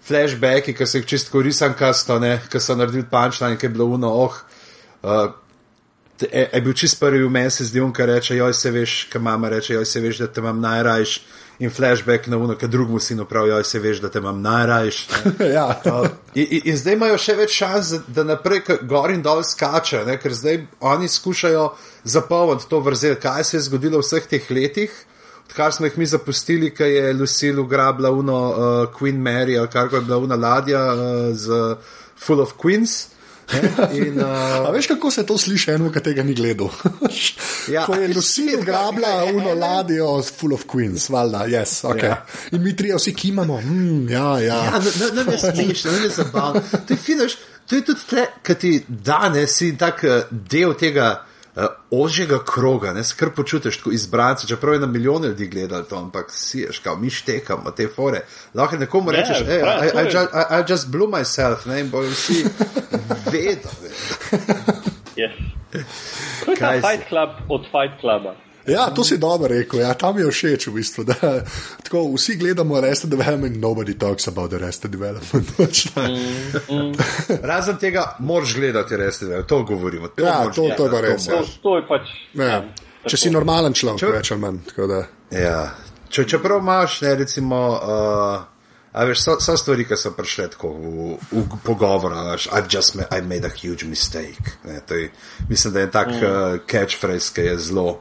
[0.09, 2.17] flashbacki, ki so jih čistko risankasto,
[2.49, 4.41] ki so naredili punčline, ki je bilo uno, oh.
[5.03, 5.31] Uh,
[6.21, 8.95] je, je bil čist prvi v meni, se zdi, on, ki reče, joj se veš,
[9.13, 11.21] ki mama reče, joj se veš, da te imam najrajš.
[11.59, 14.99] In flashback na uno, ki drugemu sinu pravi, joj se veš, da te imam najrajš.
[15.57, 15.81] ja.
[15.85, 20.05] Uh, in, in- in zdaj imajo še več šans, da- naprej gor in dol skačejo,
[20.07, 20.15] ne?
[20.23, 21.65] ker zdaj oni skušajo
[22.05, 24.95] zapolniti to vrzel, kaj se je zgodilo v vseh teh letih.
[25.49, 28.57] Odkar smo jih mi zapustili, ko je Lucille ugrabila uno uh,
[28.95, 31.01] Queen Mary ali kar je bila una ladja uh,
[31.35, 31.75] z
[32.21, 33.07] Full of Queens.
[33.93, 34.27] In, uh,
[34.67, 36.71] A veš, kako se to sliši, eno, ki tega ni gledal?
[37.69, 37.83] Ja.
[37.85, 42.03] Ko je Lucille grabila uno ladjo Full of Queens, valjda, yes, ok.
[42.03, 42.15] Ja.
[42.57, 44.57] In mi trije vsi kimamo, mm, ja, ja.
[44.65, 46.63] Ja, ne, ne, ne, smešno, ne, ne, zabavno.
[46.87, 50.73] To je fino, veš, to je tudi tle, ki ti danes si tak uh, del
[50.81, 51.11] tega
[51.91, 56.27] ožjega kroga, ne, skr počutiš tako izbrance, čeprav je na milijone ljudi gledali to, ampak
[56.31, 58.21] si ješ, kao, mi štekamo te fore.
[58.55, 61.67] Lahko nekomu Ne, rečeš, hey, prav, I, I, je- just, I, I just blew myself,
[61.67, 62.45] ne, in bojo vsi
[63.33, 63.69] vedo.
[63.83, 63.89] Ne.
[65.17, 65.33] Yes.
[66.45, 66.73] To je ta?
[66.81, 68.35] Fight Club od Fight Cluba.
[68.69, 71.05] Ja, to si dobro rekel, ja, tam je všeč v bistvu.
[71.05, 71.15] Da,
[71.83, 75.57] tako, vsi gledamo Arrested Development, nobody talks about Arrested Development.
[75.57, 76.03] Točno.
[77.43, 80.09] Razen tega, moraš gledati, res, da to govorimo.
[80.09, 81.43] To Ja, to- to gledati, res, To, ja.
[81.63, 82.09] to je pač.
[82.35, 82.65] Ja.
[83.09, 84.59] Če si normalen človek, Če- več ali manj.
[84.69, 85.03] tako da.
[85.31, 85.75] Ja,
[86.11, 88.45] Če, čeprav imaš, ne, recimo, uh,
[88.93, 92.63] a veš, so, so stvari, ki so prišle tako v, v pogovor, a veš, I
[92.77, 94.57] just made, I made a huge mistake.
[94.65, 95.11] Ne, to je,
[95.49, 96.25] mislim, da je tak mm.
[96.25, 97.99] uh, catchphrase, ki je zelo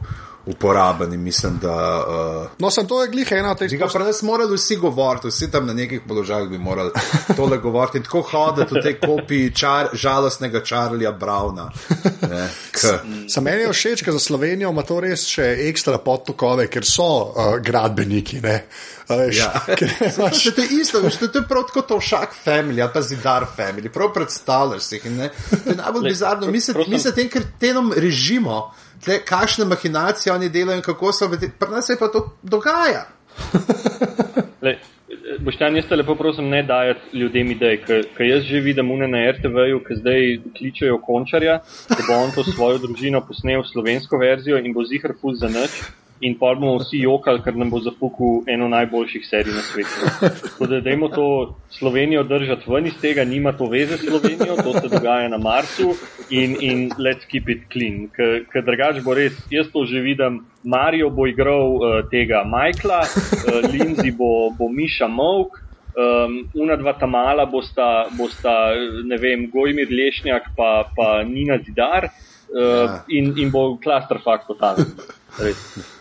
[0.48, 1.76] uporaben in mislim, da.
[2.00, 5.28] Uh, No, sem to je glih ena od teh Tega pa nas morali vsi govoriti,
[5.28, 6.92] vsi tam na nekih položajih bi morali
[7.36, 11.70] tole govoriti in tako hoditi v tej kopiji čar, žalostnega Charlija Browna.
[12.24, 12.80] Ne, k,
[13.28, 17.04] Za mene je všeč, ker za Slovenijo ima to res še ekstra podtokove, ker so
[17.04, 18.40] uh, gradbeniki.
[18.40, 18.64] Ne?
[19.08, 19.52] A Veš, Ja.
[19.78, 23.02] ker imaš- To je isto, veš, to je prav tako to však family, ali pa
[23.02, 25.32] zidar family, prav predstavljaš si jih.
[25.64, 26.48] To je najbolj bizarno.
[26.48, 28.72] Mi se, mi se tem krtenom režimo,
[29.04, 33.08] tle, kakšne mahinacije oni delajo in kako so, pri nas se pa to dogaja.
[34.66, 34.78] Le,
[35.40, 39.22] Boštjan, jaz te lepo prosim, ne dajati ljudem idej, ker jaz že vidim une na
[39.32, 40.26] RTV-ju, ki zdaj
[40.58, 45.40] kličejo končarja, da bo on to svojo družino posnel slovensko verzijo in bo zihar fuz
[45.40, 45.78] za nič.
[46.20, 50.08] In pa bomo vsi jokali, ker nam bo zapukal eno najboljših serij na svetu.
[50.48, 51.26] Tako da dajmo to
[51.70, 55.94] Slovenijo držati ven iz tega, nima to veze s Slovenijo, to se dogaja na Marsu
[56.30, 58.08] in, in let's keep it clean.
[58.16, 63.68] Ker drugač bo res, jaz to že vidim, Mario bo igral uh, tega Majkla, uh,
[63.70, 65.60] Lindsay bo, bo Miša Mowk,
[65.94, 68.74] um, una dva tamala bosta, bosta
[69.06, 73.04] ne vem, Gojmir Lešnjak pa, pa Nina Zidar uh, ja.
[73.08, 74.90] in, in bo klastrfak totalen.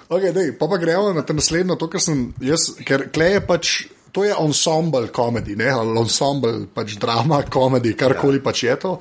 [0.06, 3.76] Okay, dej, pa pa gremo na naslednjo, to, kar sem jaz, ker kleje pač.
[4.16, 5.66] To je ensemble komedij, ne
[6.00, 8.44] ensemble, pač drama, komedij, karkoli ja.
[8.46, 8.92] pač je to.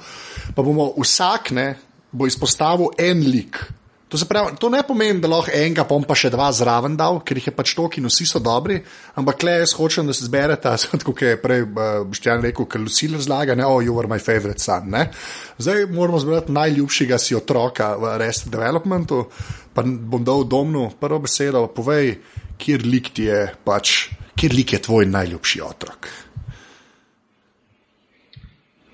[0.51, 1.67] Pa bomo vsak ne,
[2.11, 3.61] bo izpostavil en lik,
[4.05, 7.39] To, pravi, to ne pomeni, da lahko enega pom pa še dva zraven dal, ker
[7.39, 8.77] jih je pač toliko in vsi so dobri,
[9.17, 10.71] ampak le jaz hočem, da se zberete,
[11.07, 14.61] kot je prej uh, Boštjan rekel, ker vsi razlaga, ne, oh, you are my favorite
[14.61, 14.91] son.
[14.93, 15.07] Ne?
[15.57, 19.25] Zdaj moramo zbrati najljubšega si otroka v Rest Developmentu,
[19.75, 22.15] pa bom dal domnu prvo besedo, povej,
[22.57, 24.07] kjer lik ti je pač,
[24.39, 26.07] kjer lik je tvoj najljubši otrok.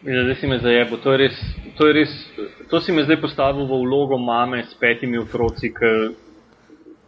[0.01, 0.97] Zdaj si me zajebo.
[0.97, 1.13] To,
[1.77, 1.85] to,
[2.69, 5.69] to si me zdaj postavil v vlogo mame s petimi otroci,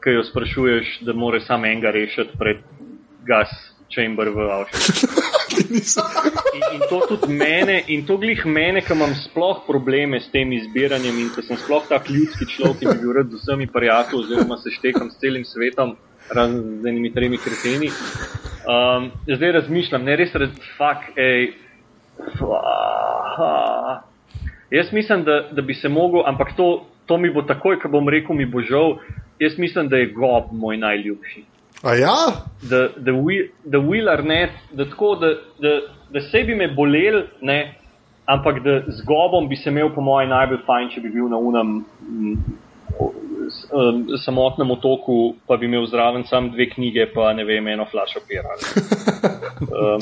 [0.03, 2.61] ki jo sprašuješ, da more samo enega rešiti pred
[3.25, 3.49] gas
[3.89, 5.17] chamber v Avstraliji.
[5.73, 10.51] In, in to tudi mene, in to glih mene, ki imam sploh probleme s tem
[10.53, 14.23] izbiranjem in ki sem sploh tak ljudski človek, ki bi bil rad z vsemi prijatelji,
[14.23, 15.95] oziroma se štekam s celim svetom,
[16.29, 17.89] razen z enimi tremi kreteni.
[18.63, 21.53] Um, zdaj razmišljam, ne res, res, fuck, ej.
[24.73, 28.09] Jaz mislim, da, da bi se mogel, ampak to, to mi bo takoj, ko bom
[28.09, 28.99] rekel, mi bo žal.
[29.39, 31.43] Jaz mislim, da je gob moj najljubši.
[31.83, 32.15] A ja?
[32.61, 33.11] Da, da,
[33.63, 35.27] da Wheeler ne, da tako, da,
[35.59, 37.75] da, da se bi me bolel, ne,
[38.25, 41.37] ampak da z gobom bi se imel po mojem najbolj fajn, če bi bil na
[41.37, 42.43] unem um,
[44.23, 48.55] samotnem otoku, pa bi imel zraven samo dve knjige, pa ne vem, eno flašo pera.
[49.69, 50.01] Um,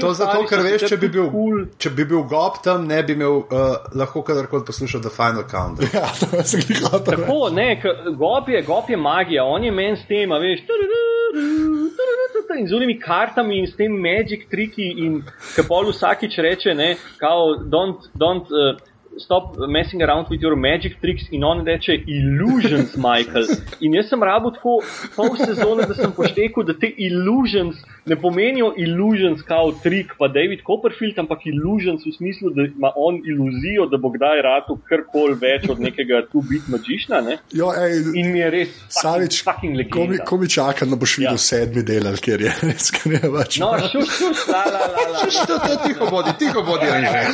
[0.00, 1.64] to zato, ker veš, če bi, bil, cool.
[1.78, 5.82] če bi bil gob tam, ne bi imel uh, lahko kadarkoli poslušal The Final Count.
[5.96, 7.48] Ja, to je zelo tako.
[7.54, 7.80] Ne,
[8.18, 10.64] gob je, gob je magija, on je meni s tem, veš.
[12.56, 15.22] In z unimi kartami in s tem magic triki, in
[15.54, 18.76] kapol vsakič reče, ne, kao, don't, don't, uh,
[19.18, 23.46] stop messing around with your magic tricks in on reče illusions, Michael.
[23.80, 24.80] In jaz sem rabo tako
[25.16, 27.76] pol sezone, da sem poštekel, da te illusions
[28.06, 33.18] ne pomenijo illusions kao trik, pa David Copperfield, ampak illusions v smislu, da ima on
[33.26, 37.22] iluzijo, da bo kdaj rado karkoli več od nekega tu bit magična.
[37.52, 40.22] Jo, ej, in mi je res savič, fucking legenda.
[40.28, 41.42] Ko mi čaka, da boš videl ja.
[41.42, 43.58] sedmi del, ker je res, ker je več.
[43.62, 45.24] No, šuš, šuš, la, la, la, la.
[45.24, 47.24] Šuš, to, to, tiho bodi, tiho bodi, reže.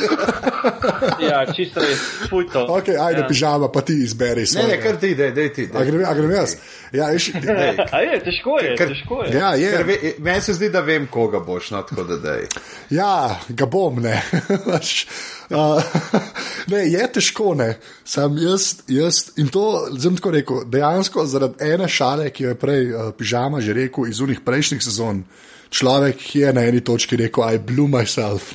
[1.29, 2.65] ja, čisto res, fuj to.
[2.77, 3.27] Ok, ajde, ja.
[3.27, 4.45] pižama, pa ti izberi.
[4.55, 5.67] Ne, ne, kar ti, dej, dej ti.
[5.73, 6.55] A grem, a grem jaz.
[6.93, 7.31] Ja, iš,
[7.95, 9.33] a je, težko je, ker, težko je.
[9.37, 9.83] Ja, je.
[9.87, 12.45] Ve, meni se zdi, da vem, koga boš, no, tako da dej.
[12.93, 14.19] Ja, ga bom, ne.
[15.57, 15.83] uh,
[16.73, 17.71] ne, je težko, ne.
[18.05, 19.65] Sam jaz, jaz in to
[19.97, 24.11] sem tako rekel, dejansko zaradi ene šale, ki jo je prej uh, pižama že rekel
[24.11, 25.23] iz unih prejšnjih sezon.
[25.73, 28.53] Človek, ki je na eni točki rekel, I blew myself.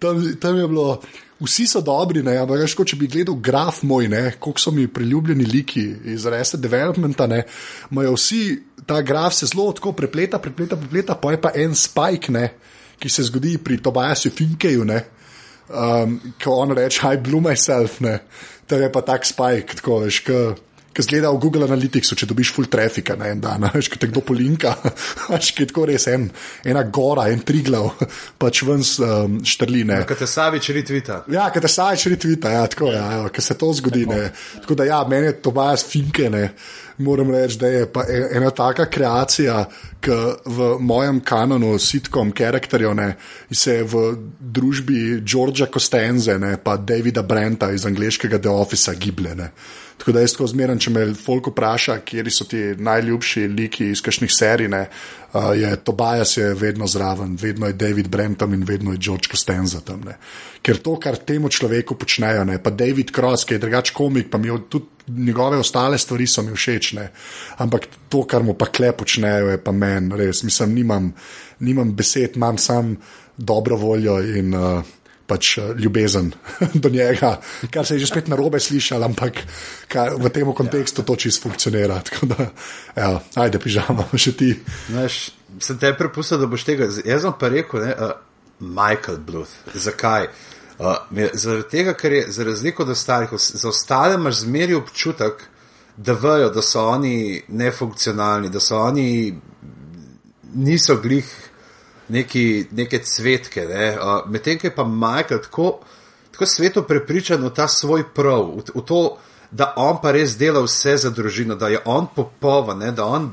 [0.00, 1.02] Tam, tam je bilo,
[1.42, 4.08] vsi so dobri, ne, ampak veš, če bi gledal graf moj,
[4.40, 7.28] koliko so mi priljubljeni liki iz Resta Developmenta,
[7.90, 8.42] imajo vsi
[8.86, 12.48] ta graf se zelo tako prepleta, prepleta, prepleta, pa je pa en spike, ne,
[12.98, 18.18] ki se zgodi pri Tobiasu Finkeju, um, ko on reče, I blew myself, ne,
[18.66, 20.54] to je pa tak spike, tako veš, kaj
[20.92, 24.10] ki zgleda v Google Analyticsu, če dobiš full trafika na en dan, veš, ki te
[24.10, 24.74] kdo polinka,
[25.32, 26.28] veš, ki je tako res en,
[26.68, 27.90] ena gora, en triglav,
[28.42, 30.02] pač ven um, štrline.
[30.08, 31.22] Kaj te savič retvita.
[31.32, 34.06] Ja, kaj te savič retvita, ja, tako je, ja, ker se to zgodi.
[34.10, 34.28] Ne.
[34.62, 36.48] Tako da ja, meni je to bajas finke, ne.
[37.02, 39.62] Moram reči, da je e, ena taka kreacija,
[40.02, 42.98] ki v mojem kanonu, sitkom, karakterjev,
[43.50, 44.02] se je v
[44.38, 49.48] družbi Georgea Costanze, ne, pa Davida Brenta iz angliškega The Office giblje.
[50.02, 54.00] Tako da jaz tako zmeraj, če me Folk vpraša, kje so ti najljubši liki iz
[54.02, 54.80] kakšnih serij, ne,
[55.30, 59.78] uh, je Tobias je vedno zraven, vedno je David Brenton in vedno je George Costanza
[59.86, 60.00] tam.
[60.08, 60.16] Ne.
[60.58, 64.40] Ker to, kar temu človeku počnejo, ne, pa David Cross, ki je drugač komik, pa
[64.42, 67.06] mi tudi njegove ostale stvari so mi všeč, ne.
[67.62, 71.12] ampak to, kar mu pa kle počnejo, je pa meni, res, mislim, nimam,
[71.60, 72.96] nimam besed, imam sam
[73.38, 74.50] dobro voljo in.
[74.54, 74.82] Uh,
[75.26, 76.32] pač eh, ljubezen
[76.82, 77.36] do njega,
[77.70, 79.42] kar se je že spet na robe slišal, ampak
[79.88, 82.02] kar, v tem kontekstu to čisto funkcionira.
[82.22, 82.46] Da,
[82.96, 84.52] ja, ajde, pižama, še ti.
[84.88, 86.88] Znaš, sem te prepustil, da boš tega.
[87.04, 88.12] Jaz sem pa rekel, ne, uh,
[88.62, 89.52] Michael Bluth.
[89.74, 90.28] Zakaj?
[90.78, 91.02] Uh,
[91.34, 95.44] zaradi tega, ker je za razliko od ostalih, za ostale imaš zmeri občutek,
[95.96, 99.34] da vejo, da so oni nefunkcionalni, da so oni
[100.54, 101.28] niso glih
[102.12, 103.66] neki, neke cvetke.
[103.68, 103.88] Ne?
[103.96, 105.80] Uh, Medtem, ki je pa Michael tako,
[106.32, 109.02] tako sveto prepričan v ta svoj prav, v, v to,
[109.50, 113.30] da on pa res dela vse za družino, da je on popoln, da on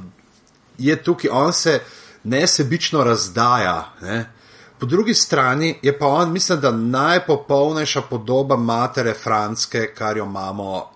[0.78, 1.80] je tukaj, on se
[2.24, 3.94] nesebično razdaja.
[4.02, 4.20] Ne?
[4.80, 10.90] Po drugi strani je pa on, mislim, da najpopolnejša podoba matere Franske, kar jo imamo.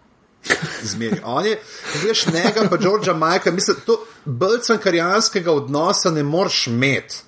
[0.91, 1.21] Zmeri.
[1.23, 1.59] On je,
[2.03, 7.23] veš, njega pa Georgea Majka, mislim, to bolj-cankarijanskega odnosa ne moreš imeti.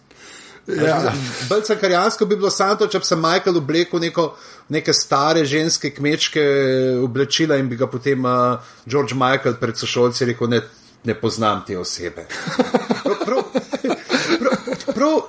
[0.68, 1.13] Ja.
[1.49, 4.26] Bolj-cankarijansko bi bilo samo to, če bi se Michael oblekel neko,
[4.74, 6.45] neke stare ženske kmečke
[7.03, 10.61] oblačila in bi ga potem uh, George Michael pred sošolci rekel, ne,
[11.03, 12.26] ne poznam te osebe.
[13.05, 13.43] Prav, prav,
[14.39, 15.20] prav, prav,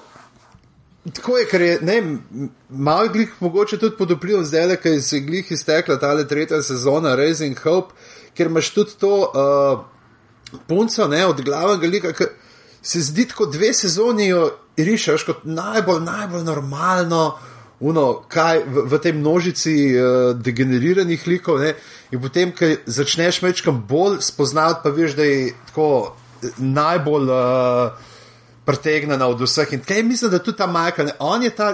[1.14, 2.18] Tako je, ker je ne,
[2.68, 7.14] malo glih mogoče tudi pod vplivom zdaj, ker se je glih iztekla ta tretja sezona
[7.14, 7.94] Raising Hope,
[8.34, 9.84] ker imaš tudi to uh,
[10.66, 12.26] punco ne, od glavnega lika, ki
[12.82, 17.36] se zdi kot dve sezoni jo rišeš kot najbolj, najbolj normalno,
[17.80, 21.74] uno, kaj v, v tej množici uh, degeneriranih likov ne,
[22.12, 26.16] in potem, ko začneš mečkam bolj spoznavati, pa veš, da je tako
[26.58, 27.32] najbolj.
[27.32, 28.12] Uh,
[28.66, 29.72] pretegnjena od vseh.
[29.72, 31.70] In kaj mislim, da tudi ta Michael, on je ta,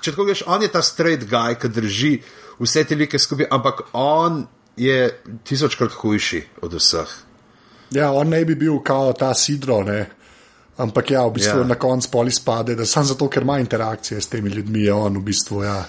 [0.00, 2.12] če tako greš, on je ta straight guy, ki drži
[2.60, 4.44] vse te like skupaj, ampak on
[4.76, 5.08] je
[5.48, 7.14] tisočkrat hujši od vseh.
[7.96, 10.10] Ja, on ne bi bil kao ta sidro, ne.
[10.80, 11.68] Ampak ja, v bistvu ja.
[11.68, 15.18] na koncu poli spade, da samo zato, ker ima interakcije s temi ljudmi, je on
[15.18, 15.62] v bistvu.
[15.64, 15.84] Ja.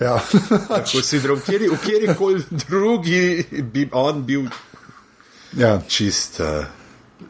[0.00, 0.18] Ja.
[0.68, 4.48] Tako si drug, v kjer koli drugi bi on bil
[5.56, 5.76] ja.
[5.88, 6.40] čist.
[6.40, 6.64] Uh,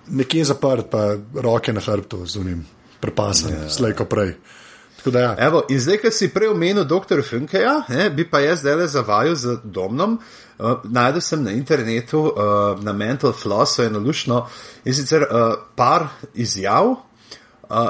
[0.08, 2.64] nekje zaprt, pa roke na hrbtu z unim,
[3.00, 3.70] prepasen, ja.
[3.70, 4.36] slejko prej.
[4.36, 4.61] Da,
[5.10, 5.34] ja.
[5.38, 7.22] Evo, in zdaj, ki si prej omenil dr.
[7.26, 10.18] Funkeja, ne, bi pa jaz zdaj le zavajal z domnom.
[10.58, 14.44] Uh, Najdel sem na internetu, uh, na Mental Floss, eno lušno
[14.84, 17.88] in sicer uh, par izjav, uh,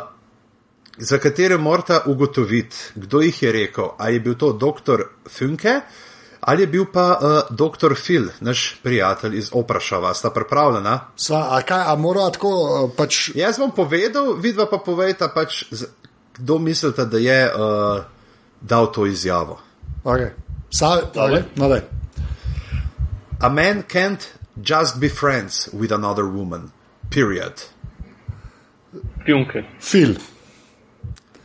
[0.99, 3.93] za katere morate ugotoviti, kdo jih je rekel.
[3.99, 5.05] Ali je bil to dr.
[5.29, 5.81] Funke
[6.43, 7.95] ali je bil pa uh, dr.
[7.95, 11.01] Phil, naš prijatelj iz Oprašava, sta pripravljena?
[11.17, 13.31] Sva, a kaj, a mora tako uh, pač.
[13.35, 15.63] Jaz bom povedal, vidva pa povejta, pač,
[16.33, 18.05] kdo mislite, da je uh,
[18.61, 19.61] dal to izjavo.
[20.05, 20.30] Okay.
[20.70, 21.43] Sa, okay.
[21.57, 21.80] No,
[23.41, 26.72] a man can't just be friends with another woman.
[27.11, 27.53] Period.
[29.26, 29.64] Pjunke.
[29.80, 30.14] Phil.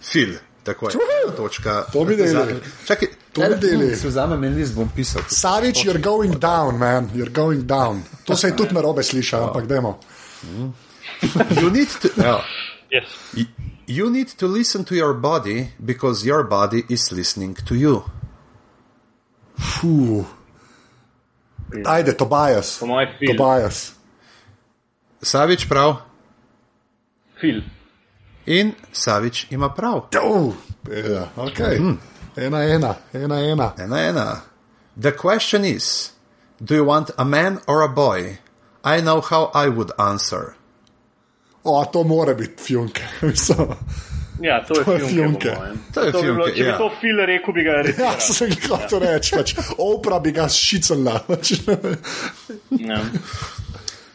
[0.01, 0.38] Phil.
[0.63, 0.95] Tako je.
[1.38, 1.83] Točka.
[1.93, 2.55] To bi delali.
[2.85, 3.95] Čakaj, to bi delali.
[3.95, 5.21] Se vzame meni bom pisal.
[5.29, 7.09] Savič, you're going down, man.
[7.15, 8.03] You're going down.
[8.25, 9.99] To se je tudi narobe slišal, ampak dajmo.
[11.61, 12.09] You need to.
[12.17, 12.43] Yeah.
[12.91, 13.07] Yes.
[13.88, 18.03] You need to listen to your body because your body is listening to you.
[19.55, 20.27] Fuh.
[21.88, 22.83] Ajde, Tobias.
[22.83, 23.39] Po mojem filmu.
[23.39, 23.95] Tobias.
[25.23, 26.03] Savič prav.
[27.39, 27.63] Fil.
[28.43, 30.11] In Savič ima prav.
[30.19, 30.51] Oh,
[30.91, 31.79] yeah, okay.
[31.79, 31.97] mm.
[32.35, 33.67] Ena, ena, ena, ena.
[33.79, 34.27] Ena, ena.
[34.99, 36.11] The question is
[36.59, 38.43] Do you want a man or a boy?
[38.83, 40.57] I know how I would answer.
[41.68, 43.07] O, to mora biti fjunke.
[44.41, 45.49] Ja, to, to je fjunke.
[45.93, 46.28] To je to fjunke.
[46.28, 46.72] Bi bilo, če ja.
[46.72, 48.03] bi to fil rekel, bi ga rekel.
[48.05, 49.34] Ja, sem jih hotel reči.
[49.34, 51.15] Pač, opra bi ga šicala.
[52.91, 52.99] ja.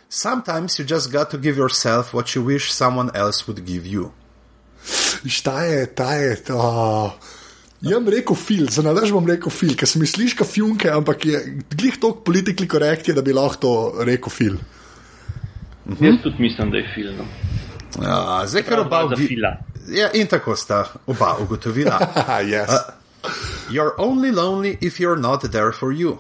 [0.09, 4.12] Sometimes you just got to give yourself what you wish someone else would give you.
[5.26, 6.61] Šta je, ta je to?
[7.82, 10.90] Jaz bom rekel fil, za nalaž bom rekel fil, ker se mi sliši kot fjunke,
[10.90, 11.40] ampak je
[11.70, 14.61] glih toliko politikli korekt, da bi lahko to rekel fil.
[15.86, 16.04] Mhm.
[16.04, 17.12] Jaz tudi mislim, da je fil.
[17.12, 17.24] No.
[18.02, 19.56] Ja, zdaj, ker oba fila.
[19.88, 21.98] Ja, in tako sta oba ugotovila.
[22.52, 22.70] yes.
[23.70, 26.18] You're only lonely if you're not there for you.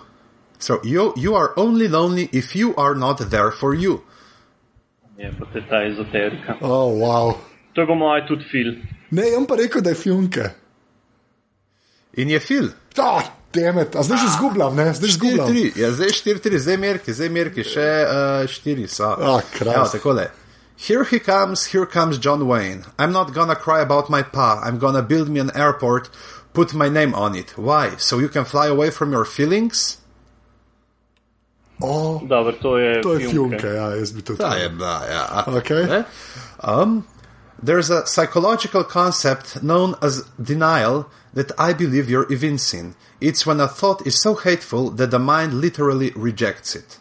[0.58, 4.00] So you, you are only lonely if you are not there for you.
[5.18, 6.56] Je pa te ta ezoterika.
[6.60, 7.38] oh, wow.
[7.74, 8.74] To po mojem tudi fil.
[9.10, 10.50] Ne, jaz pa rekel, da je fjunke.
[12.16, 12.68] In je fil.
[12.98, 15.48] Ah, demet, a zdaj že zgubljam, ne, zdaj že zgubljam.
[15.48, 17.88] 4-3, ja, zdaj 4-3, zdaj merki, zdaj merki, še
[18.48, 19.10] 4 uh, so.
[19.18, 19.76] Ah, Christ.
[19.76, 20.28] Evo, takole.
[20.76, 22.82] Here he comes, here comes John Wayne.
[22.98, 24.60] I'm not gonna cry about my pa.
[24.64, 26.10] I'm gonna build me an airport,
[26.52, 27.56] put my name on it.
[27.56, 27.96] Why?
[27.98, 29.98] So you can fly away from your feelings?
[31.82, 34.38] Oh, Dobro, to je, to je fjunke, ja, jaz bi tudi.
[34.38, 35.44] Ta je bila, ja.
[35.46, 35.86] Okay.
[35.86, 36.04] Ne?
[36.62, 37.02] Um,
[37.62, 42.94] there's a psychological concept known as denial that I believe you're evincing.
[43.20, 46.98] It's when a thought is so hateful that the mind literally rejects it.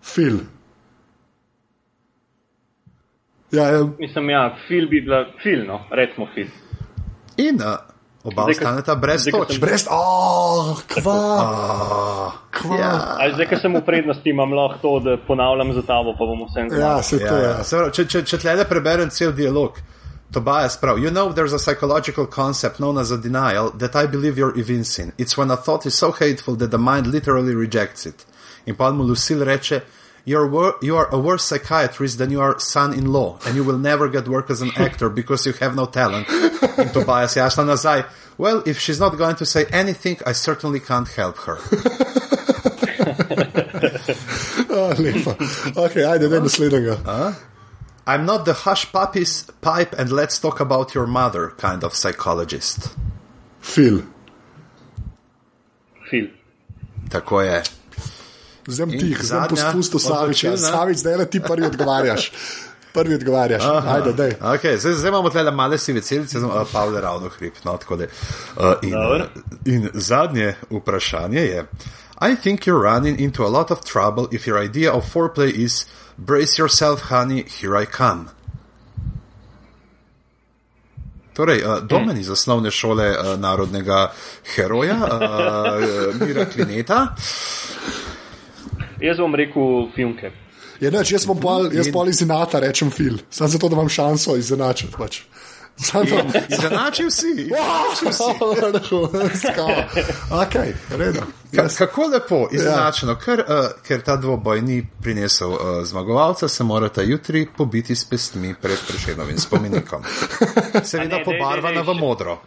[0.00, 0.46] Fil.
[3.50, 6.48] Ja, ja, Mislim, ja, fil bi bila fil, no, recimo fil.
[7.36, 7.78] In uh,
[8.26, 9.52] oba Zdaj, ostaneta brez zdaj, ko točk.
[9.52, 11.18] sem- brez, oh, kva,
[12.50, 12.76] kva.
[12.76, 16.24] Ja, Ali zdaj, ker sem v prednosti, imam lahko to, da ponavljam za tabo, pa
[16.24, 17.44] bomo vse Ja, se to ja, je.
[17.44, 17.64] ja.
[17.64, 19.78] Se pravi, Če, če, če tle preberem cel dialog,
[20.28, 24.36] Tobias prav, you know there's a psychological concept known as a denial that I believe
[24.36, 25.12] you're evincing.
[25.18, 28.26] It's when a thought is so hateful that the mind literally rejects it.
[28.66, 29.80] In pa mu Lucille reče,
[30.26, 34.28] you're wor- you are a worse psychiatrist than your son-in-law, and you will never get
[34.28, 36.28] work as an actor because you have no talent.
[36.28, 38.04] In Tobias Jasna nazaj.
[38.36, 41.56] Well, if she's not going to say anything, I certainly can't help her.
[44.68, 45.32] Oh, lepo.
[45.76, 47.34] Ok, ajde, da naslednjega.
[48.06, 52.94] I'm not the hush puppies pipe and let's talk about your mother kind of psychologist.
[53.60, 54.02] Fil.
[56.10, 56.28] Fil.
[57.08, 57.62] Tako je.
[58.66, 60.56] Zdaj ti, zdaj pospusto Saviča.
[60.56, 62.32] Savič, zdaj le ti prvi odgovarjaš.
[62.92, 63.62] Prvi odgovarjaš.
[63.86, 64.32] Ajde, dej.
[64.40, 67.52] Okay, zdaj, zdaj imamo tle male sive celice, uh, Pavle ravno hrib.
[67.64, 69.26] No, da, uh, in, Dobro.
[69.64, 71.66] in zadnje vprašanje je:
[72.20, 75.86] I think you're running into a lot of trouble if your idea of foreplay is
[76.16, 78.24] brace yourself, honey, here I come.
[81.34, 84.12] Torej, uh, domen iz osnovne šole uh, narodnega
[84.56, 87.06] heroja, uh, Mira Klineta.
[89.00, 90.32] Jaz bom rekel filmke.
[90.80, 93.18] Je, neč, jaz bom pol, jaz pol iz Inata rečem fil.
[93.30, 94.92] Samo zato, da imam šanso izenačiti.
[94.98, 95.22] Pač.
[95.76, 96.04] Samo
[96.48, 97.50] Izenačil si.
[100.42, 100.54] Ok,
[100.98, 101.20] redo.
[101.54, 103.18] Ka, kako lepo, izenačeno, ja.
[103.18, 108.54] ker, uh, ker ta dvoboj ni prinesel uh, zmagovalca, se morata jutri pobiti s pestmi
[108.62, 110.02] pred prešenovim spomenikom.
[110.90, 112.38] Seveda pobarvana v modro.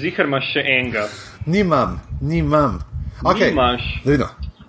[0.00, 1.08] Zihar imaš še enega.
[1.46, 2.80] Nimam, nimam.
[3.22, 3.50] Okay.
[3.50, 3.82] Nimaš.
[4.04, 4.28] Vidno.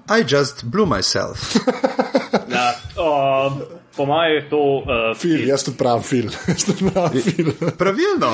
[0.10, 1.56] I just blew myself.
[2.54, 3.54] Ja, uh,
[3.97, 6.30] po mojem je to uh, Fil, jaz tudi pravim fil.
[6.47, 7.51] Jaz tudi pravim fil.
[7.78, 8.30] Pravilno,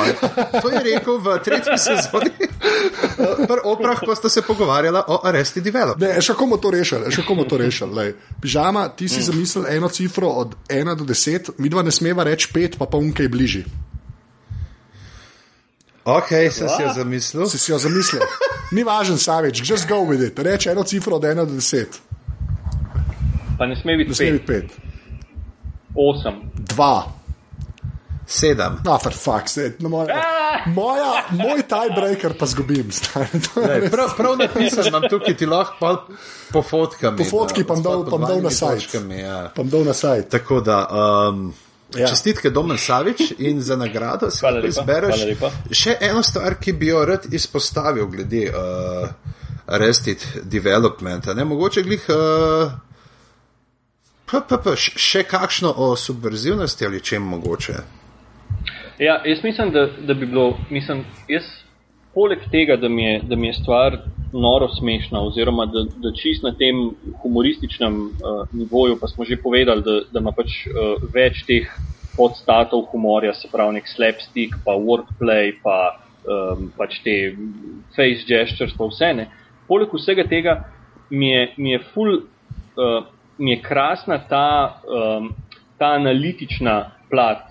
[0.62, 2.32] to je rekel v tretji sezoni.
[3.48, 6.00] Pri oprah, ko sta se pogovarjala o Arresti Develop.
[6.00, 7.96] Ne, še komu to rešili, še komu to rešili.
[7.96, 8.14] lej.
[8.42, 12.52] Pižama, ti si zamislil eno cifro od 1 do 10, mi dva ne smeva reči
[12.56, 13.66] 5, pa pa unkaj bližji.
[16.18, 17.46] Ok, sem si jo zamislil.
[17.50, 18.22] Si si jo zamislil.
[18.72, 20.40] Ni važen, Savič, just go with it.
[20.40, 21.86] Reči eno cifro od 1 do 10,
[23.58, 24.74] pa ne sme biti ne sme pet, biti
[25.94, 25.96] 5.
[25.96, 26.36] osem.
[26.76, 27.04] 2.
[28.30, 28.78] Sedem.
[28.86, 29.82] Ah, for fuck's sake.
[29.82, 30.14] No, moja,
[30.70, 32.86] moja, moj tiebreaker pa zgubim.
[32.94, 36.06] res- Prav, prav napisan imam tukaj, ti lahko pa
[36.54, 37.18] po fotkami.
[37.18, 38.06] Po fotki pa dal
[38.46, 38.94] na sajt.
[39.18, 39.50] Ja.
[39.50, 40.30] Pa dal na sajt.
[40.30, 41.50] Tako da, um,
[41.98, 42.08] Ja.
[42.08, 45.24] čestitke Domen Savič in za nagrado si Hvala lahko izbereš.
[45.72, 49.10] Še eno stvar, ki bi jo rad izpostavil glede uh,
[49.66, 51.34] Arrested Developmenta.
[51.34, 51.46] Ne?
[51.50, 52.06] Mogoče glih.
[52.10, 52.78] Uh,
[54.30, 57.74] Pa, pa, pa, še kakšno o subverzivnosti ali čem mogoče?
[59.02, 61.48] Ja, jaz mislim, da, da bi bilo, mislim, jaz
[62.14, 63.98] poleg tega, da mi je, da mi je stvar
[64.34, 66.92] noro smešna, oziroma da, da čist na tem
[67.24, 71.70] humorističnem uh, nivoju, pa smo že povedali, da, da ima pač uh, več teh
[72.18, 77.16] podstatov humorja, se pravi nek slapstick, pa wordplay, pa um, pač te
[77.96, 79.30] face gestures, pa vse ne.
[79.70, 80.60] Poleg vsega tega
[81.10, 82.22] mi je, mi je full.
[82.80, 83.08] Uh,
[83.40, 85.32] mi je krasna ta, um,
[85.78, 87.49] ta analitična plat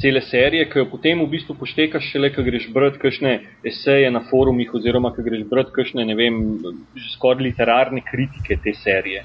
[0.00, 3.32] cele serije, ki jo potem v bistvu poštekaš šele, ko greš brati kakšne
[3.66, 6.36] eseje na forumih oziroma ko greš brati kakšne, ne vem,
[7.14, 9.24] skoraj literarne kritike te serije.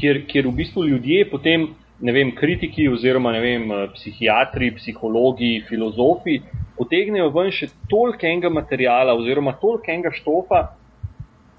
[0.00, 6.40] Kjer, kjer v bistvu ljudje potem, ne vem, kritiki oziroma ne vem, psihiatri, psihologi, filozofi
[6.76, 10.62] potegnejo ven še toliko enega materijala oziroma toliko enega štofa,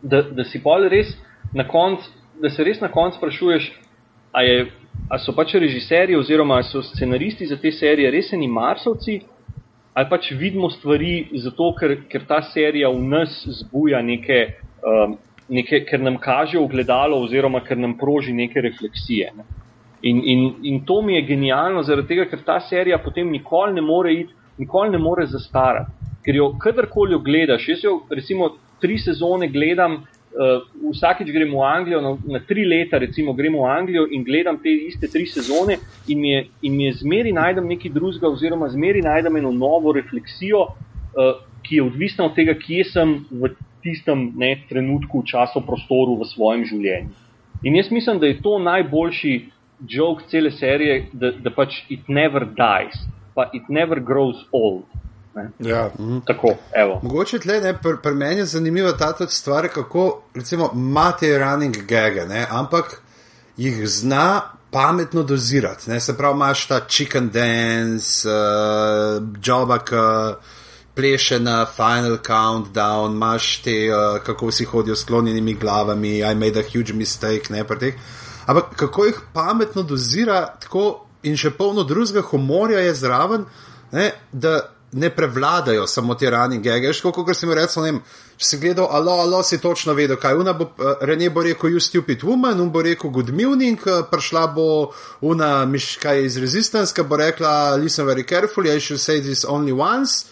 [0.02, 1.14] da, da si pol res
[1.56, 2.10] na koncu,
[2.42, 3.70] da se res na koncu sprašuješ,
[4.34, 4.66] a, je,
[5.10, 9.20] a so pač režiserji oziroma so scenaristi za te serije res eni marsovci,
[9.94, 14.40] ali pač vidimo stvari zato, ker, ker ta serija v nas zbuja neke,
[14.82, 15.18] um,
[15.50, 19.34] neke ker nam kaže ogledalo oziroma ker nam proži neke refleksije.
[19.38, 19.46] Ne.
[20.04, 23.82] In, in, in to mi je genialno, zaradi tega, ker ta serija potem nikoli ne
[23.82, 25.92] more iti, nikoli ne more zastarati.
[26.26, 28.50] Ker jo kadarkoli jo gledaš, jaz jo recimo
[28.82, 30.02] tri sezone gledam,
[30.34, 34.60] uh, vsakič gremo v Anglijo, na, na tri leta recimo gremo v Anglijo in gledam
[34.64, 35.78] te iste tri sezone
[36.08, 39.94] in mi je, in mi je zmeri najdem nekaj drugega oziroma zmeri najdem eno novo
[39.94, 43.54] refleksijo, uh, ki je odvisna od tega, kje sem v
[43.84, 47.12] tistem ne, trenutku, času, prostoru v svojem življenju.
[47.64, 49.34] In jaz mislim, da je to najboljši
[49.90, 53.00] joke cele serije, da, da pač it never dies,
[53.36, 54.84] pa it never grows old.
[55.36, 55.50] Ne?
[55.60, 55.92] Ja.
[56.26, 57.00] Tako, evo.
[57.04, 62.26] Mogoče tle, ne, pri pr meni je zanimiva ta stvar, kako recimo imate running gage,
[62.26, 63.02] ne, ampak
[63.58, 65.90] jih zna pametno dozirati.
[65.90, 69.96] Ne, se pravi, imaš ta chicken dance, uh, joba, ki
[70.96, 76.60] pleše na final countdown, imaš te, uh, kako vsi hodijo s sklonjenimi glavami, I made
[76.60, 77.94] a huge mistake, ne pa teh.
[78.46, 83.46] Ampak kako jih pametno dozira, tako in še polno drugega humorja je zraven,
[83.92, 84.60] ne, da
[84.94, 86.92] ne prevladajo samo te running gage.
[87.02, 88.00] Kot sem rekel, ne vem,
[88.38, 91.74] če si gledal, alo, alo, si točno vedel, kaj una bo, uh, René bo rekel,
[91.74, 94.68] you stupid woman, un bo rekel, good morning, uh, prišla bo
[95.22, 99.74] una miška iz resistance, ki bo rekla, listen very carefully, I should say this only
[99.74, 100.26] once.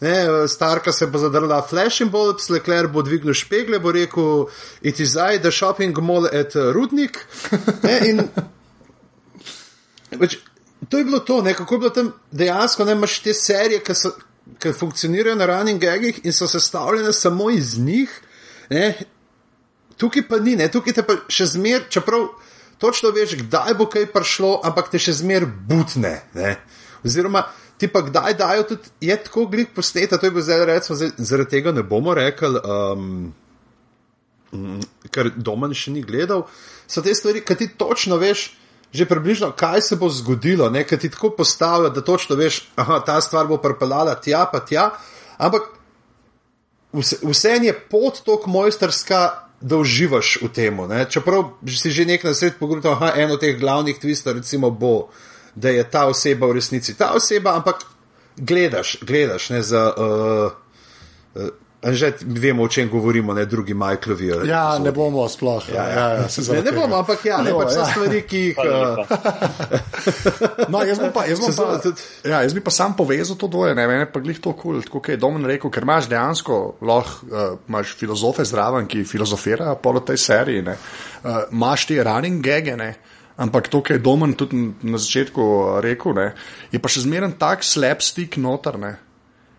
[0.00, 4.46] Ne, starka se bo zadrla flashing bulbs, Lecler bo dvignil špegle, bo rekel,
[4.82, 7.18] it is I, the shopping mall at Rudnik.
[7.82, 8.22] Ne, in,
[10.22, 10.38] več,
[10.88, 13.94] to je bilo to, ne, kako je bilo tam dejansko, ne imaš te serije, ki,
[13.94, 14.12] so,
[14.58, 18.20] ki funkcionirajo na running gagih in so sestavljene samo iz njih.
[18.70, 18.94] Ne,
[19.96, 22.28] tukaj pa ni, ne, tukaj te pa še zmer, čeprav
[22.78, 26.20] točno veš, kdaj bo kaj prišlo, ampak te še zmer butne.
[26.38, 26.54] Ne.
[27.06, 27.44] Oziroma,
[27.78, 31.12] ti pa kdaj dajo tudi, je tako glik posteta, to je bilo zdaj recimo, zdaj,
[31.18, 33.28] zaradi tega ne bomo rekli, um,
[35.14, 36.46] ker doma še ni gledal,
[36.86, 38.48] so te stvari, ki ti točno veš,
[38.92, 43.20] že približno, kaj se bo zgodilo, nekaj ti tako postavijo, da točno veš, da ta
[43.20, 44.90] stvar bo pripeljala tja, pa tja.
[45.36, 45.62] Ampak
[46.92, 50.78] vse, vse je pot tako mojsterska, da uživaš v tem.
[51.10, 55.08] Čeprav si že nekaj na svet pogledal, da eno od teh glavnih tvistov, recimo, bo,
[55.54, 57.82] da je ta oseba v resnici ta oseba, ampak
[58.36, 59.82] gledaš, gledaš ne za.
[59.96, 60.52] Uh,
[61.42, 61.48] uh,
[61.78, 64.50] Že vemo, o čem govorimo, ne drugi Michaelovi.
[64.50, 65.62] Ja, ne bomo sploh.
[65.70, 67.86] Ja, ja, ja, ne, ne bomo, ampak ja, ne, ne pač ja.
[67.86, 68.58] stvari, ki jih.
[70.74, 71.78] no, jaz, pa, jaz, pa,
[72.26, 74.90] ja, jaz bi pa sam povezal to dvoje, ne meni pa glih to kul, cool,
[74.90, 79.94] kot je Domen rekel, ker imaš dejansko lahko, uh, imaš filozofe zraven, ki filozofirajo po
[80.02, 82.96] tej seriji, uh, imaš te running gege, ne.
[83.38, 86.32] Ampak to, kar je Domen tudi na začetku rekel, ne,
[86.74, 88.82] je pa še zmeren tak slabstik noter.
[88.82, 88.98] Ne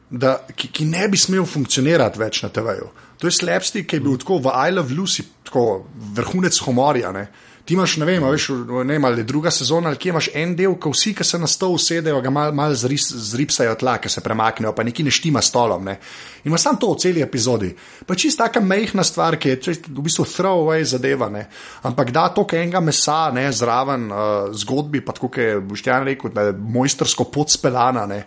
[0.10, 2.90] da, ki, ki ne bi smel funkcionirati več na TV-ju.
[3.20, 5.84] To je slabsti, ki je bil tako v I Love Lucy, tako
[6.16, 7.12] vrhunec humorja.
[7.12, 7.28] Ne?
[7.70, 10.72] Ti imaš, ne vem, veš, ne vem, ali druga sezona, ali kje imaš en del,
[10.82, 14.24] ko vsi, ki se na stol usedejo, ga malo mal zris, zripsajo tla, ki se
[14.26, 15.84] premaknejo, pa neki ne štima stolom.
[15.86, 16.00] Ne?
[16.42, 17.70] In imaš samo to v celi epizodi.
[18.10, 21.28] Pa čist taka mehna stvar, ki je v bistvu throwaway zadeva.
[21.30, 21.46] Ne?
[21.86, 26.10] Ampak da to, kaj enega mesa, ne, zraven uh, zgodbi, pa tako, kot je Boštjan
[26.10, 28.08] rekel, da je mojstersko podspelana.
[28.10, 28.24] Ne?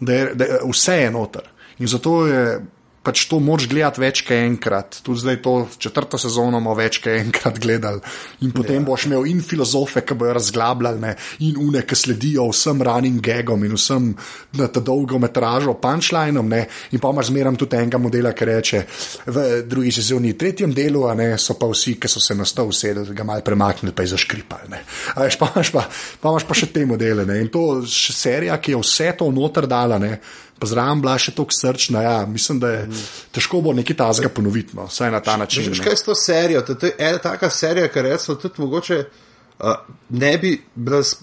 [0.00, 1.42] Da je, da je vse je noter.
[1.78, 2.60] In zato je
[3.04, 4.98] pač to moč gledati več kot enkrat.
[5.04, 8.00] Tudi zdaj to četrto sezono bomo več kot enkrat gledali.
[8.46, 8.86] In potem ja.
[8.88, 11.12] boš imel in filozofe, ki bojo razglabljali, ne?
[11.44, 14.10] in une, ki sledijo vsem running gagom in vsem
[14.58, 16.48] na ta dolgo metražo, punchlinom.
[16.48, 16.64] Ne?
[16.96, 18.82] In pa imaš zmeram tudi enega modela, ki reče,
[19.26, 22.72] v drugi sezoni, tretjem delu, a ne so pa vsi, ki so se na stol
[22.72, 24.80] usedeli, ga mal premaknili, pa je zaškripali.
[25.14, 25.84] Pa imaš pa, pa,
[26.22, 27.28] pa, pa še te modele.
[27.28, 27.42] Ne?
[27.44, 30.00] In to je serija, ki je vse to noter dala.
[30.00, 30.16] Ne?
[30.64, 32.02] Pa zraven bila še tako srčna.
[32.02, 33.04] Ja, mislim, da je mm.
[33.36, 35.68] težko bo nekaj tazga ponoviti, no, vsaj na ta način.
[35.74, 36.62] Že kaj s to serijo?
[36.64, 39.04] To je ena taka serija, ki recimo tudi mogoče.
[39.54, 39.76] Uh,
[40.10, 40.56] ne, bi,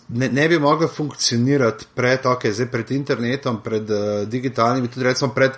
[0.07, 5.33] ne, ne bi mogla funkcionirati pred, okay, zdaj, pred internetom, pred uh, digitalnimi, tudi recimo
[5.35, 5.57] pred,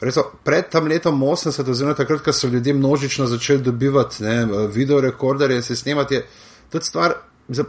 [0.00, 4.36] recimo pred tam letom 80, oziroma takrat, ko so ljudje množično začeli dobivati ne,
[4.70, 6.14] video rekorderje in se snemati.
[6.14, 7.16] Je stvar,
[7.48, 7.64] za,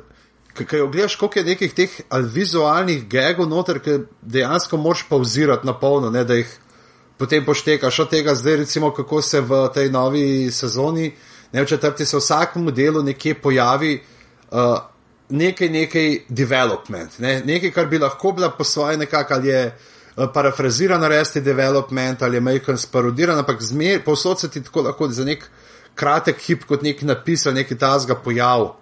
[0.65, 1.99] Kaj ogledaš, koliko je nekih teh
[2.33, 6.49] vizualnih gegov noter, ki dejansko moš pauzirati na polno, da jih
[7.17, 7.99] potem poštekaš.
[7.99, 11.11] Od tega, zdaj recimo, kako se v tej novi sezoni,
[11.53, 13.99] ne v četrti, se v vsakem delu nekje pojavi
[14.51, 14.79] uh,
[15.29, 19.77] nekaj, nekaj development, ne, nekaj, kar bi lahko bila po svoje nekako ali je
[20.33, 25.25] parafrazirana resti development ali je majhen sparodiran, ampak zmer, povsod se ti tako lahko za
[25.25, 25.49] nek
[25.95, 28.75] kratek hip kot nek napis ali neki tazga pojav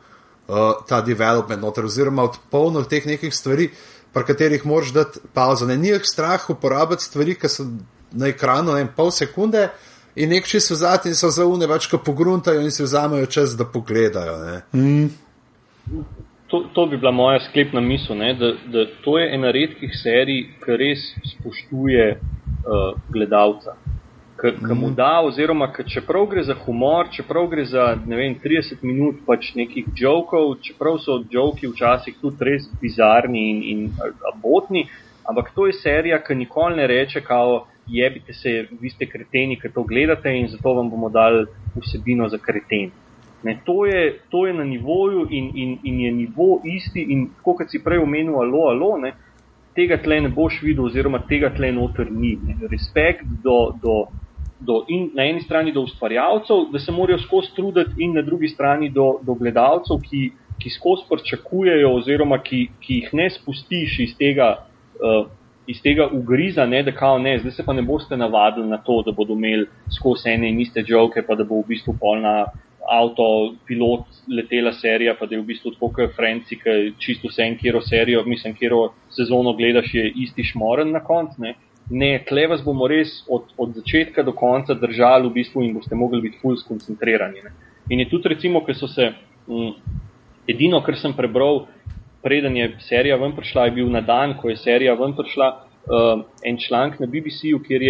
[0.48, 3.70] uh, ta development noter, oziroma od polno teh nekih stvari,
[4.14, 5.66] pri katerih moraš dati pauzo.
[5.66, 7.66] Ne njih strah uporabiti stvari, ki so
[8.12, 9.70] na ekranu ne, pol sekunde
[10.16, 13.66] in nek čisto zadnji in so zaune, več ko pogruntajo in si vzamejo čas, da
[13.66, 14.62] pogledajo.
[14.74, 15.10] Mm.
[16.48, 20.46] To, to bi bila moja sklepna misel, ne, da, da to je ena redkih serij,
[20.64, 23.76] ki res spoštuje uh, gledalca
[24.42, 24.96] ki mu mhm.
[24.96, 29.86] da, oziroma ki čeprav gre za humor, čeprav gre za vem, 30 minut pač nekih
[29.96, 34.88] jokov, čeprav so joki včasih tudi res bizarni in, in abotni,
[35.24, 39.72] ampak to je serija, ki nikoli ne reče, kao jebite se, vi ste kreteni, ki
[39.74, 42.92] to gledate in zato vam bomo dali vsebino za kreten.
[43.44, 47.70] Ne, to, je, to je na nivoju in, in, in je nivo isti in kot
[47.70, 49.14] si prej omenil, alo, alo, ne,
[49.76, 52.34] tega tle ne boš videl oziroma tega tle noter ni.
[52.42, 52.56] Ne.
[52.72, 54.08] Respekt do, do
[54.66, 54.82] do,
[55.14, 59.20] na eni strani do ustvarjalcev, da se morajo skozi truditi, in na drugi strani do,
[59.24, 64.52] do gledalcev, ki, ki skozi pričakujejo, oziroma ki, ki jih ne spustiš iz tega,
[65.00, 65.26] uh,
[65.68, 69.02] iz tega ugriza, ne, da kao ne, zdaj se pa ne boste navadili na to,
[69.06, 72.46] da bodo imeli skozi ene in iste žoke, pa da bo v bistvu polna.
[72.86, 77.42] Avto, pilot, letela serija, pa da je v bistvu tako, kot Franci, ki čisto vse
[77.42, 78.76] en, kjer serijo, mislim, kjer
[79.10, 81.50] sezono gledaš, je isti šmoren na koncu.
[81.90, 85.96] Ne, tle vas bomo res od, od začetka do konca držali v bistvu in boste
[85.96, 87.44] mogli biti fully skoncentrirani.
[87.46, 87.54] Ne.
[87.90, 89.12] In je tudi recimo, ker so se,
[89.48, 89.74] m,
[90.50, 91.68] edino, kar sem prebral,
[92.26, 95.50] preden je serija ven prišla, je bil na dan, ko je serija ven prišla,
[95.86, 97.86] uh, en članek na BBC-ju, kjer,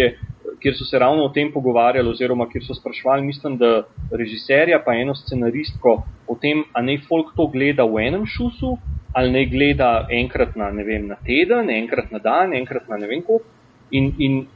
[0.60, 4.92] kjer so se ravno o tem pogovarjali, oziroma kjer so sprašvali, mislim, da režiserja pa
[4.92, 8.76] eno scenaristko o tem, a naj folk to gleda v enem šusu,
[9.16, 13.24] ali naj gleda enkrat na, vem, na teden, enkrat na dan, enkrat na ne vem
[13.24, 13.55] koliko.
[13.90, 14.46] In, in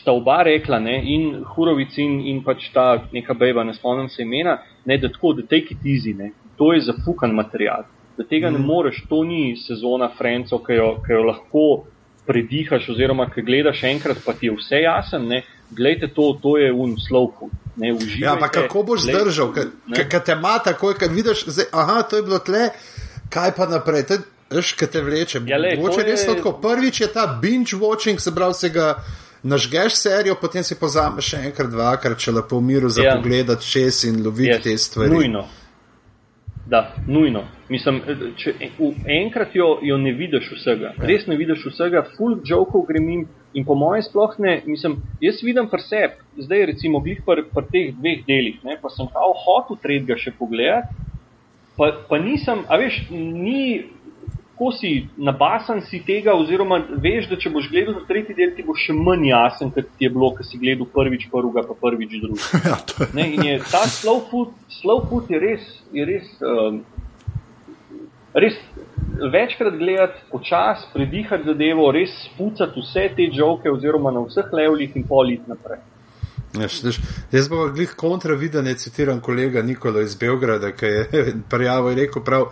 [0.00, 4.22] sta oba rekla, ne, in Hurovic in, in pač ta neka beba, ne spomnim se
[4.22, 7.86] imena, ne, da tako, da take it easy, ne, to je zafukan material.
[8.16, 8.52] Da tega mm.
[8.52, 8.66] ne mhm.
[8.66, 11.66] moreš, to ni sezona Franco, ki jo, ki jo lahko
[12.26, 16.72] predihaš, oziroma ki gledaš enkrat, pa ti je vse jasen, ne, gledajte to, to je
[16.72, 17.52] un slow food.
[17.76, 22.20] Ne, ja, pa kako boš zdržal, ker te ima takoj, ker vidiš, zdaj, aha, to
[22.20, 22.70] je bilo tle,
[23.30, 24.06] kaj pa naprej.
[24.10, 25.40] Veš, kaj te vleče.
[25.46, 26.16] Ja, le, je...
[26.26, 28.94] tako, prvič je ta binge watching, se pravi, se ga
[29.42, 33.14] nažgeš serijo, potem si pozameš še enkrat, dvakrat, če lepo v miru za ja.
[33.16, 34.64] pogled, čez in loviti yes.
[34.64, 35.14] te stvari.
[35.14, 35.46] Nujno.
[36.66, 37.44] Da, nujno.
[37.70, 38.00] Mislim,
[38.38, 38.56] če
[39.20, 41.06] enkrat jo, jo ne vidiš vsega, ja.
[41.06, 43.24] res ne vidiš vsega, full jokov grem in,
[43.54, 47.92] in po mojem sploh ne, mislim, jaz vidim pri sebi, zdaj recimo glih pri teh
[47.94, 51.06] dveh delih, ne, pa sem kao hotel tretjega še pogledati,
[51.78, 53.86] pa, pa nisem, a veš, ni
[54.58, 58.76] ko si nabasan si tega, oziroma veš, da če boš gledal tretji del, ti bo
[58.78, 62.60] še manj jasen, kot ti je bilo, ko si gledal prvič prvega, pa prvič drugega.
[62.70, 66.80] ja, ne, in je ta slow food, slow food je res, je res, um,
[68.36, 68.56] res
[69.32, 75.06] večkrat gledati, počas predihati zadevo, res spucati vse te žoke, oziroma na vseh levljih in
[75.08, 75.84] polit naprej.
[76.56, 76.68] Ja,
[77.32, 81.06] jaz bom glih kontra videne, citiram kolega Nikola iz Belgrada, ki je
[81.52, 82.48] prijavil in rekel prav,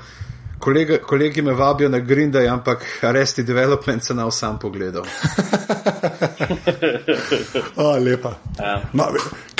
[0.64, 5.04] Kolega, kolegi me vabijo na Green Day, ampak Arresti Development se na vsem pogledal.
[7.76, 8.32] oh, lepa.
[8.58, 8.80] Ja.
[8.92, 9.04] No,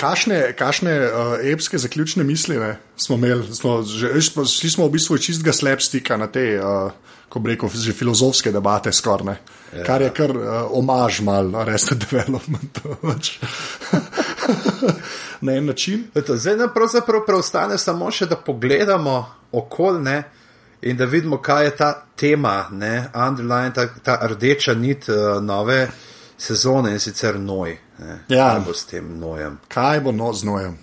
[0.00, 1.09] kašne kašne uh,
[1.52, 3.55] epske zaključne misli ne, smo imeli?
[3.55, 4.09] Smo, že,
[4.48, 6.92] šli smo v bistvu čistega slepstika na te, uh,
[7.28, 9.36] ko bi rekel, že filozofske debate skorne.
[9.76, 9.84] Ja.
[9.84, 10.40] Kar je kar uh,
[10.70, 12.80] omaž mal Arresti Development.
[13.05, 13.36] Pač.
[15.40, 16.05] na en način.
[16.14, 20.22] Zdaj nam pravzaprav preostane samo še, da pogledamo okolje
[20.85, 25.89] in da vidimo, kaj je ta tema, ne, underline, ta, ta rdeča nit uh, nove
[26.39, 27.76] sezone in sicer noj.
[27.99, 28.18] Ne.
[28.28, 28.51] Ja.
[28.51, 29.59] Kaj bo s tem nojem?
[29.68, 30.76] Kaj bo no z nojem?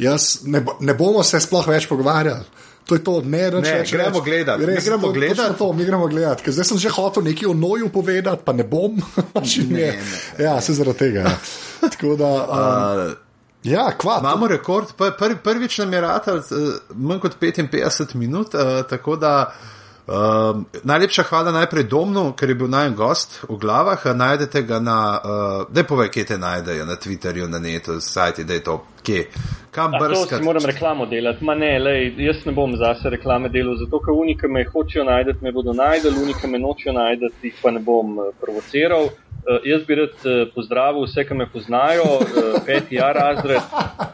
[0.00, 2.66] Jaz ne, bo, ne bomo se sploh več pogovarjali.
[2.88, 4.66] To je to, ne, ne, ne reč, gremo gledati.
[4.66, 5.58] Res, gremo to, gledati.
[5.58, 8.66] To, mi gremo gledati, ker zdaj sem že hotel nekaj o noju povedati, pa ne
[8.66, 8.96] bom.
[9.36, 11.28] ne, ne, ne, ja, se zaradi tega.
[11.28, 11.36] Ja.
[11.86, 12.30] Tako da.
[12.50, 13.29] Um, uh,
[13.64, 14.86] Ja, Imamo rekord,
[15.18, 16.42] prvi, prvič nam je rata uh,
[16.94, 19.52] manj kot 55 minut, uh, tako da
[20.06, 20.14] uh,
[20.84, 24.06] najlepša hvala najprej Domnu, ker je bil najen gost v glavah.
[24.14, 28.54] Najdete ga na, uh, da povej, kje te najdejo, na Twitterju, na netu, sajti, da
[28.54, 29.26] je to, kje.
[29.70, 30.44] Kam brskati?
[30.44, 34.48] Moram reklamo delati, ma ne, lej, jaz ne bom zase reklame delal, zato ker unike
[34.48, 39.12] me hočejo najdeti, me bodo najdeli, unike me nočejo najdeti, jih pa ne bom provociral.
[39.40, 43.62] Uh, jaz bi rad uh, pozdravil vse, ki me poznajo, uh, peti A razred,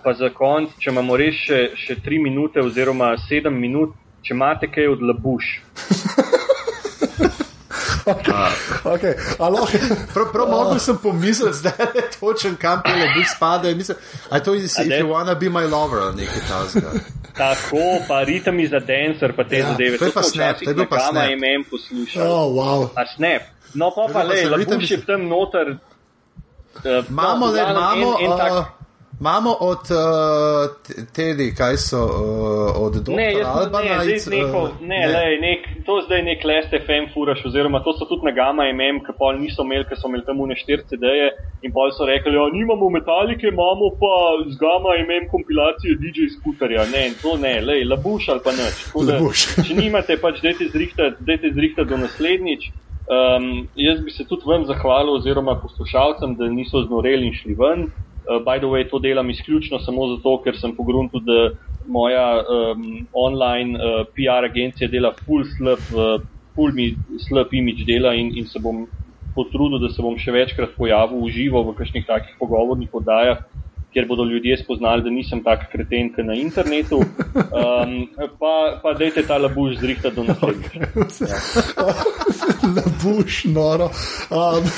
[0.05, 4.71] pa za konc, če imamo res še, še tri minute oziroma sedem minut, če imate
[4.71, 5.51] kaj od labuš.
[8.07, 8.33] Okay.
[8.85, 9.15] Okay.
[10.15, 13.75] Prav, prav mogo sem pomislil, da je točen kam ti le bi spadal.
[14.31, 16.93] A to je, if you wanna be my lover, nekaj tasga.
[17.37, 19.99] Tako, pa ritem za dancer, pa te ja, zadeve.
[19.99, 21.15] To je pa snap, to je bil pa snap.
[21.15, 22.23] Kama imem poslušal.
[22.31, 22.89] Oh, wow.
[22.95, 23.43] A snap.
[23.75, 25.77] No, pa pa le, lahko še tam noter.
[26.85, 28.53] Uh, imamo, le, imamo, en, en tak...
[28.53, 28.87] uh,
[29.21, 33.99] imamo od uh, tedi, kaj so uh, od doktora Albana.
[33.99, 35.09] Ne, ne, neko, ne, ne.
[35.09, 39.01] Le, nek, to zdaj nek lest FM furaš, oziroma to so tudi na Gama MM,
[39.07, 41.29] ki pol niso imeli, ker so imeli tam une 4 CD-je
[41.65, 44.15] in pol so rekli, ja, nimamo metalike, imamo pa
[44.53, 46.85] z Gama MM kompilacijo DJ skuterja.
[46.93, 49.47] Ne, to ne, le, labuš ali pa nič.
[49.65, 52.69] Če nimate, pač dajte zrihtati do naslednjič.
[53.07, 57.87] Um, jaz bi se tudi vam zahvalil, oziroma poslušalcem, da niso znoreli in šli ven.
[58.27, 61.51] Uh, by the way, to delam izključno samo zato, ker sem pogrunil, da
[61.87, 66.95] moja um, online uh, PR agencija dela full slab, uh, full mi
[67.29, 68.89] slab imidž dela in, in se bom
[69.35, 73.45] potrudil, da se bom še večkrat pojavil v živo v kakšnih takih pogovornih oddajah
[73.97, 76.97] kjer bodo ljudje spoznali, da nisem tak kreten, kot na internetu.
[76.97, 77.93] Um,
[78.41, 80.87] pa, pa dajte ta labuš zrihta do naslednjega.
[82.77, 83.89] labuš, noro.
[84.29, 84.69] Um,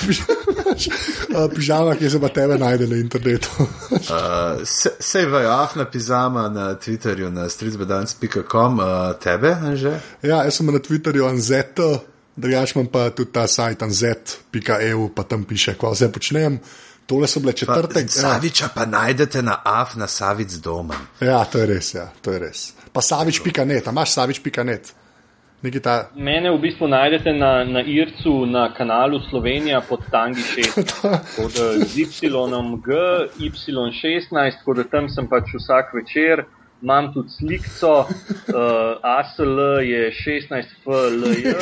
[1.57, 3.51] pižama, ki se pa tebe najde na internetu.
[3.59, 4.63] uh,
[5.01, 8.87] Sej vajo, afna pižama na Twitterju, na streetsbedance.com, uh,
[9.19, 9.99] tebe, že?
[10.23, 11.97] Ja, jaz sem na Twitterju, anzeto.
[12.39, 16.63] Drugač imam pa tudi ta sajt anz.eu, pa tam piše, kva vse počnem.
[17.09, 17.95] Tole so bile četrte.
[17.95, 20.95] Pa, Saviča pa najdete na AF na Savic doma.
[21.21, 22.73] Ja, to je res, ja, to je res.
[22.93, 24.93] Pa savič.net, a imaš savič.net?
[25.83, 26.11] Ta...
[26.15, 30.77] Mene v bistvu najdete na, na Ircu, na kanalu Slovenija pod Tangi 6,
[31.89, 32.31] z Y,
[32.85, 33.01] G,
[33.41, 36.45] Y16, tako da tam sem pač vsak večer
[36.83, 38.07] imam tudi slikco, uh,
[39.03, 40.13] ASL je
[40.51, 41.53] 16 FLJ,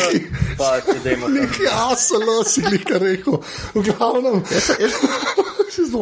[0.58, 1.28] pa se da ima.
[1.28, 1.50] Nek
[1.90, 3.38] ASL si nekaj rekel,
[3.74, 4.42] v glavnem.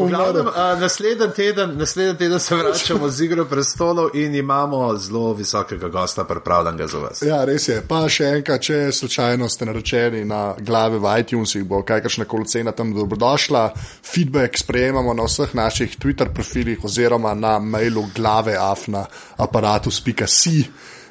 [0.08, 5.88] Glavnem, uh, naslednji, teden, naslednji teden se vračamo z igro prestolov in imamo zelo visokega
[5.88, 7.22] gosta, pripravljenega za vas.
[7.22, 7.80] Ja, res je.
[7.88, 12.72] Pa še enkrat, če slučajno ste naročeni na glave v iTunesih, bo kakršna koli cena
[12.72, 13.64] tam dobrodošla.
[14.04, 19.03] Feedback sprejemamo na vseh naših Twitter profilih oziroma na mailu glave afna
[19.36, 20.64] aparatus.si.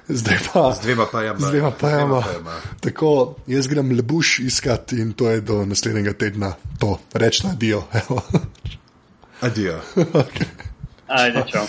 [0.07, 1.39] Zdaj pa, z dvema pa jama.
[1.39, 2.23] Z dvema pa jama.
[2.79, 6.53] Tako, jaz grem lebuš iskati in to je do naslednjega tedna.
[6.79, 7.83] To, rečemo, adijo.
[9.41, 9.79] adijo.
[9.95, 10.47] okay.
[11.07, 11.65] Ajde, čau.